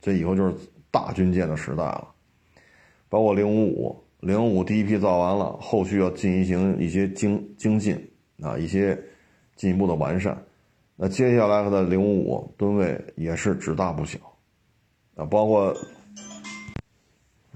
[0.00, 0.54] 这以后就是
[0.90, 2.08] 大军舰的时代了。
[3.08, 7.94] 包括零五五，零五第一批造完了，后续要进行一些精精进
[8.40, 9.00] 啊，一些
[9.54, 10.36] 进一步的完善。
[10.96, 14.18] 那接下来的零五五吨位也是只大不小
[15.14, 15.74] 啊，包括。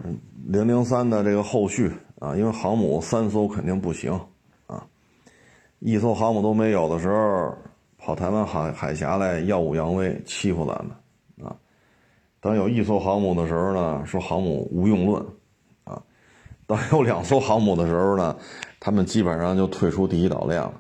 [0.05, 0.15] 嗯，
[0.49, 4.13] 零零三的这个后续啊，因为航母三艘肯定不行，
[5.79, 7.55] 一艘航母都没有的时候，
[7.99, 11.57] 跑台湾海海峡来耀武扬威欺负咱们啊。
[12.41, 15.25] 等有一艘航母的时候呢，说航母无用论
[15.85, 16.03] 啊。
[16.67, 18.37] 当有两艘航母的时候呢，
[18.81, 20.73] 他们基本上就退出第一岛链了。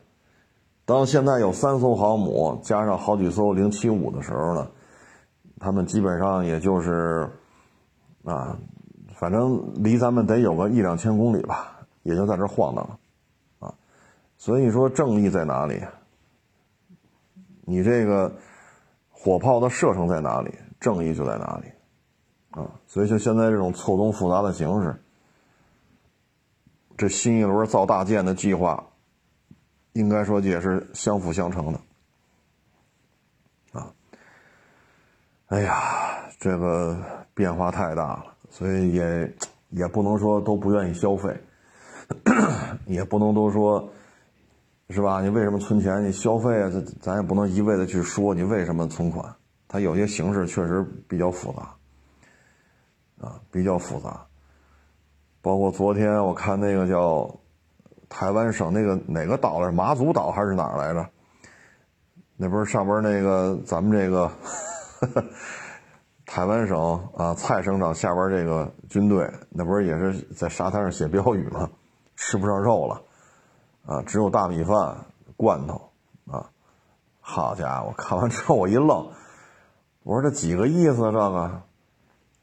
[0.84, 4.68] 当现在有三艘航母加上好几艘零七五的时候呢，
[5.58, 7.28] 他们基本上也就是
[8.24, 8.58] 啊。
[9.18, 12.98] 反正离咱们得有个一两千公里吧，也就在这晃荡了，
[14.38, 15.82] 所以说正义在哪里？
[17.62, 18.32] 你这个
[19.10, 21.70] 火炮的射程在哪里，正义就在哪里，
[22.60, 24.94] 啊，所以就现在这种错综复杂的形势，
[26.96, 28.86] 这新一轮造大舰的计划，
[29.94, 31.80] 应该说也是相辅相成的，
[33.72, 33.92] 啊，
[35.48, 36.96] 哎呀，这个
[37.34, 38.34] 变化太大了。
[38.48, 39.34] 所以也
[39.70, 41.36] 也不能说都不愿意消费，
[42.86, 43.86] 也不能都说，
[44.90, 45.20] 是吧？
[45.20, 46.04] 你为什么存钱？
[46.04, 46.70] 你消费啊？
[46.70, 49.34] 咱咱也不能一味的去说你为什么存款。
[49.68, 54.24] 它有些形式确实比较复杂，啊，比较复杂。
[55.42, 57.38] 包括昨天我看那个叫
[58.08, 59.72] 台湾省那个哪个岛来着？
[59.72, 61.08] 马祖岛还是哪儿来着？
[62.36, 64.30] 那不是上边那个咱们这个。
[66.26, 71.70] 台湾省啊，蔡省长下边这个军队，那不是也是在沙滩上写标语吗？
[72.16, 73.00] 吃不上肉了，
[73.86, 74.96] 啊，只有大米饭、
[75.36, 75.80] 罐头，
[76.26, 76.50] 啊，
[77.20, 79.08] 好家伙，看完之后我一愣，
[80.02, 80.96] 我说这几个意思？
[80.96, 81.62] 这个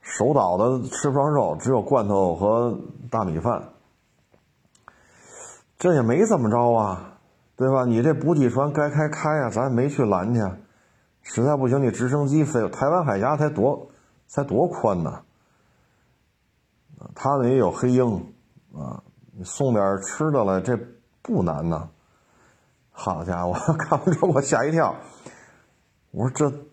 [0.02, 2.80] 手倒的吃不上肉，只有罐头和
[3.10, 3.70] 大米饭，
[5.78, 7.20] 这也没怎么着啊，
[7.56, 7.86] 对吧？
[7.86, 10.42] 你这补给船该开开啊，咱也没去拦去，
[11.22, 13.90] 实在不行你直升机飞，台湾海峡才多
[14.28, 15.22] 才多宽呢，
[17.14, 18.34] 他那也有黑鹰
[18.74, 20.78] 啊，你送点吃的来，这
[21.24, 21.90] 不难呐。
[22.92, 24.96] 好家伙， 看完之后我吓一跳，
[26.12, 26.66] 我说这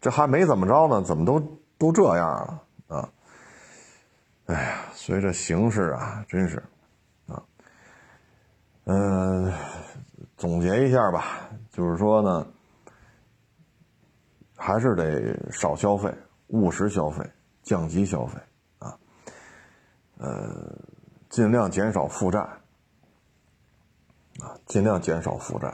[0.00, 1.40] 这还没怎么着呢，怎么都
[1.76, 3.08] 都这样了啊？
[4.46, 6.62] 哎呀，随着形势啊，真是
[7.26, 7.42] 啊，
[8.84, 9.52] 嗯，
[10.36, 12.46] 总结一下吧，就是说呢，
[14.56, 16.14] 还是得少消费，
[16.46, 17.28] 务实消费，
[17.64, 18.38] 降级消费
[18.78, 18.96] 啊，
[20.18, 20.78] 呃，
[21.28, 22.46] 尽量减少负债。
[24.40, 25.72] 啊，尽量减少负债，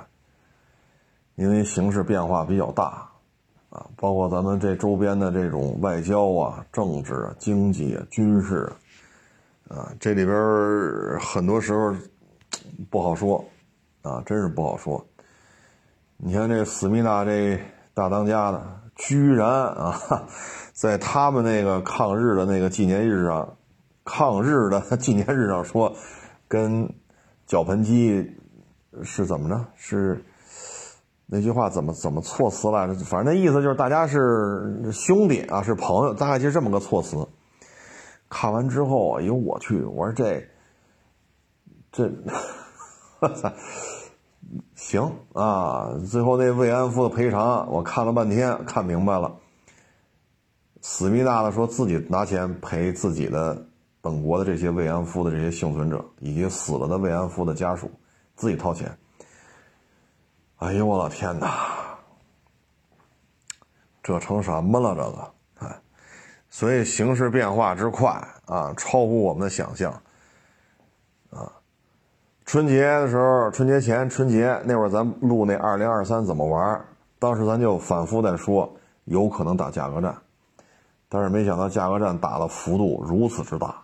[1.34, 3.08] 因为形势变化比较大，
[3.70, 8.70] 啊，包括咱们这周边的这种外交啊、政治啊、经济啊、军事
[9.68, 10.36] 啊，啊，这里边
[11.18, 11.92] 很多时候
[12.88, 13.44] 不好说，
[14.02, 15.04] 啊，真是不好说。
[16.16, 17.58] 你看这思密达这
[17.94, 19.98] 大当家的，居然啊，
[20.72, 23.56] 在他们那个抗日的那个纪念日上，
[24.04, 25.92] 抗日的 纪念日上说，
[26.46, 26.88] 跟
[27.46, 28.38] 脚盆机。
[29.02, 29.64] 是怎么着？
[29.76, 30.24] 是
[31.26, 32.94] 那句话怎么怎么措辞来着？
[33.04, 37.26] 反正那意思就是大家是兄弟啊，是朋友，大概就这么个措辞。
[38.28, 39.82] 看完之后，哎呦我去！
[39.82, 40.46] 我说这
[41.90, 42.10] 这，
[43.20, 43.52] 我操！
[44.74, 49.32] 行啊，最后那慰安妇的赔偿，我看了半天，看明白了。
[50.80, 53.66] 思密达的说自己拿钱赔自己的
[54.00, 57.90] 本国的这些慰安妇的这些幸存者，以及死了的慰安妇的家属。
[58.42, 58.90] 自己掏钱，
[60.56, 61.96] 哎呦我的天哪！
[64.02, 64.96] 这成什么了？
[64.96, 65.80] 这个，哎，
[66.50, 68.10] 所以形势变化之快
[68.46, 69.92] 啊，超乎我们的想象。
[71.30, 71.52] 啊，
[72.44, 76.84] 春节的时候，春节前，春节那会儿，咱录那二零二三怎么玩？
[77.20, 78.68] 当时咱就反复在说，
[79.04, 80.20] 有可能打价格战，
[81.08, 83.81] 但是没想到价格战打的幅度如此之大。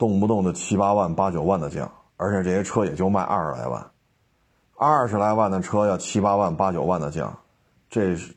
[0.00, 3.86] 动不动就七八万、八九万的降，而且这些车也就卖二十来万，
[4.78, 7.38] 二十来万的车要七八万、八九万的降，
[7.90, 8.34] 这是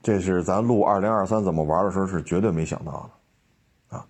[0.00, 3.10] 这是咱录二零二三怎么玩的时候是绝对没想到
[3.90, 4.06] 的啊！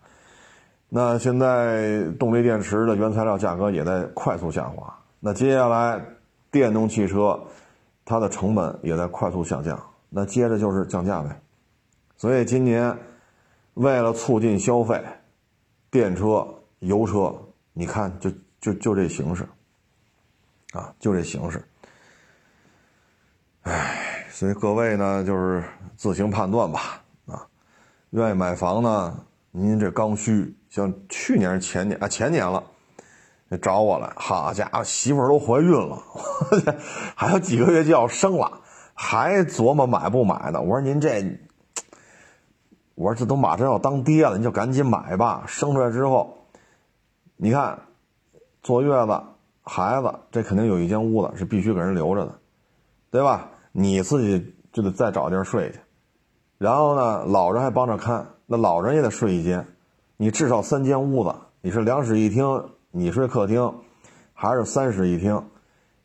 [0.91, 5.99] 那现在动力电池的原材料价格也在快速下滑，那接下来
[6.51, 7.41] 电动汽车
[8.05, 11.41] 它的成本也在快速下降，那接着就是降价呗。
[12.19, 12.99] 所以今年
[13.73, 15.03] 为了促进消费。
[15.91, 16.47] 电车、
[16.79, 17.35] 油车，
[17.73, 18.31] 你看，就
[18.61, 19.45] 就就这形式，
[20.73, 21.61] 啊，就这形式。
[23.63, 25.65] 唉，所以各位呢，就是
[25.97, 27.45] 自行判断吧，啊，
[28.11, 32.63] 愿意买房呢，您这刚需，像去年、前年啊，前年了，
[33.61, 36.01] 找我来，好家伙，媳妇儿都怀孕了，
[37.17, 38.61] 还有几个月就要生了，
[38.95, 40.61] 还琢磨买不买呢？
[40.61, 41.50] 我说您这。
[43.01, 45.45] 我说这都马上要当爹了，你就赶紧买吧。
[45.47, 46.37] 生出来之后，
[47.39, 47.79] 你看，
[48.63, 49.19] 坐月子、
[49.63, 52.39] 孩子，这肯定有一间屋子是必须给人留着的，
[53.11, 53.49] 对吧？
[53.73, 55.79] 你自己就得再找地儿睡去。
[56.59, 59.67] 然后呢，老人还帮着看，那老人也得睡一间。
[60.19, 63.77] 你至少三间屋子，你是两室一厅，你睡客厅，
[64.35, 65.43] 还是三室一厅？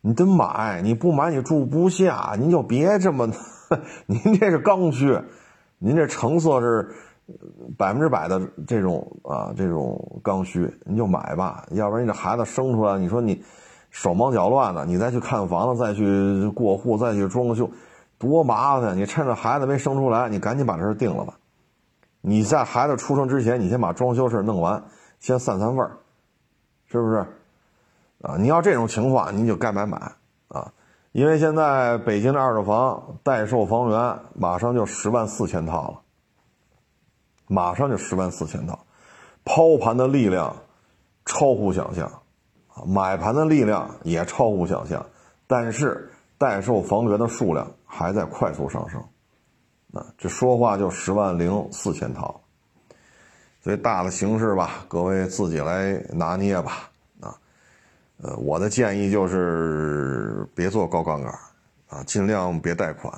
[0.00, 2.34] 你得买，你不买你住不下。
[2.38, 3.30] 您就别这么，
[4.06, 5.20] 您这是刚需。
[5.78, 6.88] 您这成色是
[7.76, 11.66] 百分之百的这种啊，这种刚需，您就买吧。
[11.70, 13.44] 要不然你这孩子生出来，你说你
[13.90, 17.70] 手忙脚乱的，你再去看房子，再去过户，再去装修，
[18.18, 18.96] 多麻烦！
[18.96, 21.34] 你趁着孩子没生出来，你赶紧把这事定了吧。
[22.20, 24.82] 你在孩子出生之前，你先把装修事弄完，
[25.18, 25.98] 先散散味儿，
[26.86, 27.26] 是不是？
[28.22, 30.12] 啊，你要这种情况，你就该买买。
[31.16, 36.00] 因为现在北京的二手房待售房源马上就十万四千套了，
[37.46, 38.78] 马上就十万四千套，
[39.42, 40.54] 抛盘的力量
[41.24, 42.06] 超乎想象，
[42.68, 45.06] 啊，买盘的力量也超乎想象，
[45.46, 49.00] 但是待售房源的数量还在快速上升，
[49.94, 52.38] 啊，这说话就十万零四千套，
[53.62, 56.90] 所以大的形势吧，各位自己来拿捏吧。
[58.18, 61.30] 呃，我的建议就是别做高杠杆，
[61.88, 63.12] 啊，尽量别贷款，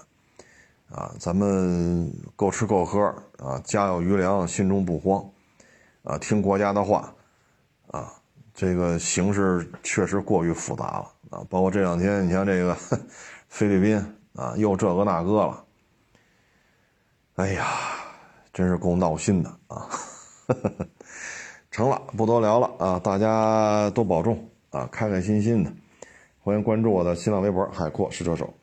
[0.90, 3.02] 啊，咱们够吃够喝，
[3.38, 5.24] 啊，家有余粮，心中不慌，
[6.02, 7.14] 啊，听国家的话，
[7.92, 8.12] 啊，
[8.52, 11.46] 这个形势确实过于复杂了啊！
[11.48, 12.76] 包括这两天，你像这个
[13.48, 13.96] 菲律宾
[14.34, 15.64] 啊，又这个那个了，
[17.36, 17.66] 哎呀，
[18.52, 19.88] 真是够闹心的啊！
[21.70, 22.98] 成了，不多聊了啊！
[22.98, 25.72] 大家都保重啊，开开心心的。
[26.38, 28.54] 欢迎关注我的新浪微博“海阔试车手”。